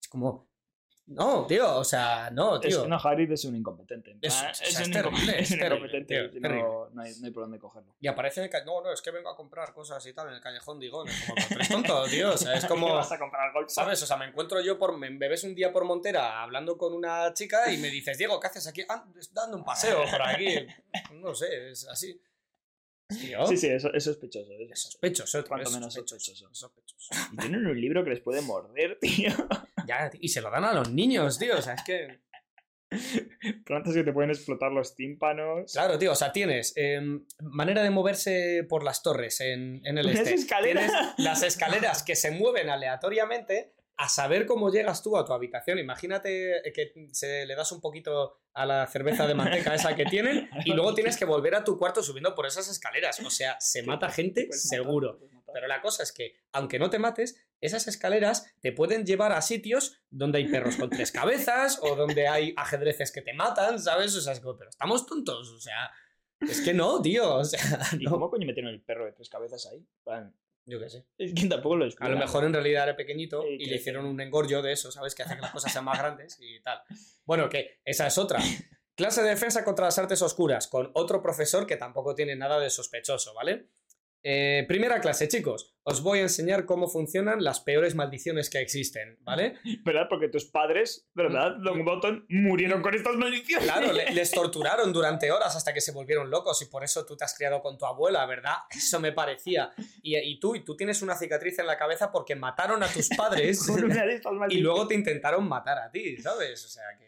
[0.01, 0.46] Es como.
[1.07, 2.85] No, tío, o sea, no, Es, tío.
[2.85, 4.11] no, Hagrid es un incompetente.
[4.11, 6.29] en Es- o sea, es un terrible, es incompetente.
[6.29, 7.95] tío, no, no, hay, no hay por dónde cogerlo.
[8.01, 10.27] Y aparece en el ca- No, no, es que vengo a comprar cosas y tal
[10.27, 11.07] en el callejón Digón.
[11.07, 12.33] Es como, "Pero tú eres tonto, tío.
[12.33, 12.87] O sea, es como.
[12.87, 13.69] ¿Qué vas a comprar golf?
[13.71, 14.03] ¿Sabes?
[14.03, 14.97] O sea, me encuentro yo por.
[14.97, 18.47] Me ves un día por Montera hablando con una chica y me dices, Diego, ¿qué
[18.47, 18.83] haces aquí?
[18.89, 20.67] Ah, dando un paseo por aquí.
[21.13, 22.19] No sé, es así.
[23.09, 23.47] Tío.
[23.47, 24.51] Sí, sí, eso es sospechoso.
[24.51, 26.49] es- sospechoso, Cuanto menos sospechoso.
[27.31, 29.29] Y tienen un libro que les puede morder, tío.
[29.87, 31.57] Ya, y se lo dan a los niños, tío.
[31.57, 32.19] O sea, es que.
[33.65, 35.73] Plantas que te pueden explotar los tímpanos.
[35.73, 40.07] Claro, tío, o sea, tienes em, manera de moverse por las torres en, en el
[40.09, 40.33] este.
[40.33, 40.89] escaleras.
[40.91, 45.79] Tienes las escaleras que se mueven aleatoriamente a saber cómo llegas tú a tu habitación.
[45.79, 50.49] Imagínate que se le das un poquito a la cerveza de manteca esa que tienen
[50.65, 53.19] y luego tienes que volver a tu cuarto subiendo por esas escaleras.
[53.21, 55.19] O sea, se mata gente seguro.
[55.51, 59.41] Pero la cosa es que, aunque no te mates, esas escaleras te pueden llevar a
[59.41, 64.15] sitios donde hay perros con tres cabezas o donde hay ajedreces que te matan, ¿sabes?
[64.15, 65.89] O sea, es como, pero estamos tontos, o sea,
[66.41, 67.59] es que no, tío, o sea,
[67.99, 68.11] ¿Y no.
[68.11, 69.83] cómo coño metieron el perro de tres cabezas ahí?
[70.03, 70.35] Plan,
[70.67, 71.05] Yo qué sé.
[71.17, 72.11] Es que tampoco lo A explican.
[72.13, 75.15] lo mejor en realidad era pequeñito y le hicieron un engorjo de eso, ¿sabes?
[75.15, 76.79] Que hace que las cosas sean más grandes y tal.
[77.25, 78.39] Bueno, que esa es otra.
[78.95, 82.69] Clase de defensa contra las artes oscuras, con otro profesor que tampoco tiene nada de
[82.69, 83.69] sospechoso, ¿vale?
[84.29, 85.73] Eh, primera clase, chicos.
[85.83, 89.53] Os voy a enseñar cómo funcionan las peores maldiciones que existen, ¿vale?
[89.85, 90.07] ¿Verdad?
[90.09, 91.55] Porque tus padres, ¿verdad?
[91.59, 93.63] Longbottom, murieron con estas maldiciones.
[93.71, 97.15] Claro, le- les torturaron durante horas hasta que se volvieron locos y por eso tú
[97.15, 98.55] te has criado con tu abuela, ¿verdad?
[98.69, 99.71] Eso me parecía.
[100.03, 103.07] Y, y tú, y tú tienes una cicatriz en la cabeza porque mataron a tus
[103.07, 103.65] padres
[104.49, 106.65] y luego te intentaron matar a ti, ¿sabes?
[106.65, 107.06] O sea, que,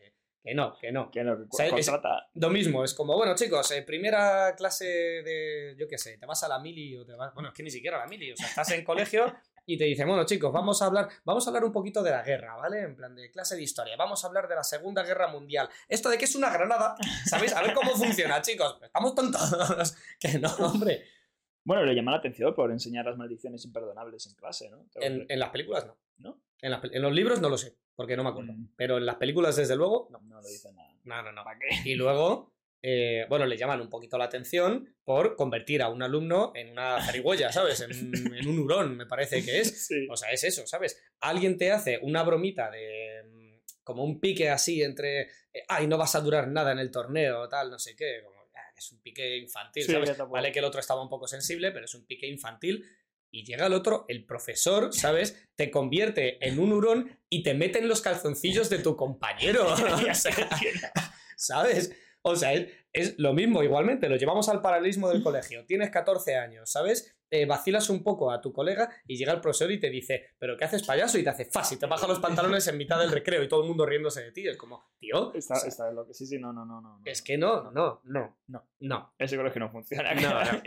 [0.49, 1.11] que no, que no.
[1.11, 2.27] Que no, que O sea, es- contrata.
[2.33, 6.43] Lo mismo, es como, bueno, chicos, eh, primera clase de, yo qué sé, te vas
[6.43, 8.35] a la mili o te vas, bueno, es que ni siquiera a la mili, o
[8.35, 9.31] sea, estás en colegio
[9.67, 12.23] y te dicen, bueno, chicos, vamos a hablar, vamos a hablar un poquito de la
[12.23, 12.81] guerra, ¿vale?
[12.81, 15.69] En plan de clase de historia, vamos a hablar de la Segunda Guerra Mundial.
[15.87, 16.95] Esto de que es una granada,
[17.25, 17.53] ¿sabéis?
[17.53, 18.79] A ver cómo funciona, chicos.
[18.81, 19.95] Estamos tontos.
[20.19, 21.03] que no, hombre.
[21.63, 24.87] Bueno, le llama la atención por enseñar las maldiciones imperdonables en clase, ¿no?
[24.95, 25.97] En, en las películas no.
[26.17, 26.41] ¿No?
[26.61, 28.53] En, las en los libros no lo sé, porque no me acuerdo.
[28.53, 28.73] Mm.
[28.75, 30.19] Pero en las películas, desde luego, no.
[30.21, 30.89] No lo dice nada.
[31.03, 31.43] No, no, no.
[31.43, 31.67] ¿Para qué?
[31.89, 36.51] Y luego, eh, bueno, le llaman un poquito la atención por convertir a un alumno
[36.55, 37.81] en una zarigüeya, ¿sabes?
[37.81, 37.91] En,
[38.35, 39.69] en un hurón, me parece que es.
[39.87, 40.07] Sí.
[40.09, 41.01] O sea, es eso, ¿sabes?
[41.21, 43.23] Alguien te hace una bromita de.
[43.25, 45.21] mm, como un pique así entre.
[45.53, 48.21] eh, Ay, no vas a durar nada en el torneo, tal, no sé qué.
[48.23, 50.17] Como, ah, es un pique infantil, Sí, ¿sabes?
[50.29, 52.85] Vale que el otro estaba un poco sensible, pero es un pique infantil.
[53.31, 55.47] Y llega el otro, el profesor, ¿sabes?
[55.55, 59.67] Te convierte en un hurón y te mete en los calzoncillos de tu compañero.
[60.09, 60.33] O sea,
[61.35, 61.95] ¿sabes?
[62.21, 65.65] O sea, es, es lo mismo, igualmente, lo llevamos al paralelismo del colegio.
[65.65, 67.15] Tienes 14 años, ¿sabes?
[67.31, 70.57] Eh, vacilas un poco a tu colega y llega el profesor y te dice, ¿pero
[70.57, 71.19] qué haces payaso?
[71.19, 73.67] Y te hace fácil, te baja los pantalones en mitad del recreo y todo el
[73.67, 74.47] mundo riéndose de ti.
[74.47, 76.97] Es como, tío, Está, o sea, está lo que sí, sí, no, no, no, no.
[76.97, 77.01] no.
[77.05, 78.67] es que no, no, no, No.
[78.79, 79.13] no.
[79.19, 80.13] Ese colegio no funciona.
[80.15, 80.61] No, no.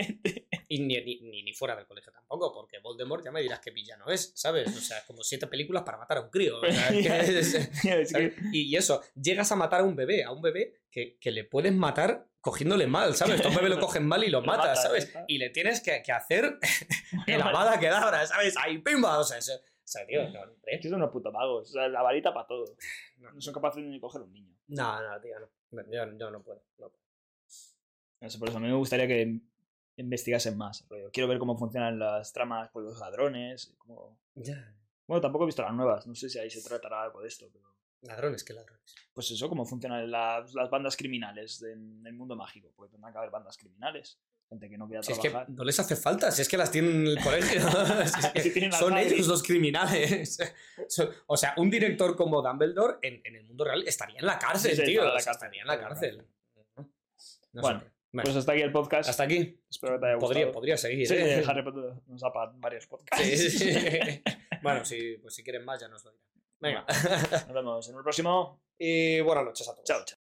[0.74, 4.32] Y ni, ni, fuera del colegio tampoco, porque Voldemort ya me dirás que villano es,
[4.34, 4.68] ¿sabes?
[4.74, 6.62] O sea, como siete películas para matar a un crío.
[6.64, 7.54] es es-
[7.84, 8.12] Es
[8.52, 11.74] Y, eso, llegas a matar a un bebé, a un bebé que, que le puedes
[11.74, 13.44] matar cogiéndole mal, ¿sabes?
[13.44, 15.04] Un bebé lo cogen mal y lo Lo matas, ¿sabes?
[15.04, 15.24] está.
[15.28, 16.58] Y le tienes que, que hacer
[17.26, 18.56] el amada que da, ¿sabes?
[18.56, 20.40] Ahí, pimba, o sea, eso- o sea, tío, no.
[20.64, 21.68] Es que son unos putos magos.
[21.68, 22.64] O sea, la varita para todo.
[23.18, 23.30] No.
[23.32, 24.56] No son capaces ni de coger un niño.
[24.68, 25.82] no, no, tío, no.
[25.92, 26.62] Yo, yo no puedo.
[28.20, 29.40] no sé, por eso a mí me gustaría que
[29.96, 30.84] investigasen más.
[30.88, 31.10] rollo.
[31.12, 33.74] Quiero ver cómo funcionan las tramas con los ladrones.
[33.78, 34.18] Cómo...
[34.34, 34.74] Ya.
[35.06, 36.06] Bueno, tampoco he visto las nuevas.
[36.06, 37.48] No sé si ahí se tratará algo de esto.
[37.52, 37.64] Pero...
[38.02, 38.94] Ladrones, ¿qué ladrones?
[39.12, 42.72] Pues eso, cómo funcionan las, las bandas criminales en el mundo mágico.
[42.74, 44.18] Porque tendrán que haber bandas criminales.
[44.48, 45.50] Gente que no quiera Si es que trabajar.
[45.54, 47.60] no les hace falta, si es que las tienen en el colegio.
[48.06, 50.38] Si es que Si tienen al son ellos los criminales.
[51.26, 54.72] O sea, un director como Dumbledore en, en el mundo real estaría en la cárcel,
[54.72, 55.16] Sí, sí, tío.
[55.16, 56.10] estaría en la cárcel.
[56.18, 56.92] estaría en la cárcel.
[57.52, 57.86] No Bueno, sé.
[58.12, 59.08] Pues hasta aquí el podcast.
[59.08, 59.58] hasta aquí.
[59.70, 60.28] Espero que te haya gustado.
[60.28, 61.06] Podría, podría seguir.
[61.08, 61.42] Sí, ¿eh?
[61.46, 63.24] Harry Potter nos da para varios podcasts.
[63.26, 64.22] Sí, sí, sí.
[64.62, 66.28] Bueno, si, pues si quieren más ya nos lo dirán.
[66.60, 66.86] Venga.
[67.48, 68.62] Nos vemos en el próximo.
[68.78, 69.84] y buenas noches a todos.
[69.84, 70.21] Chao, chao.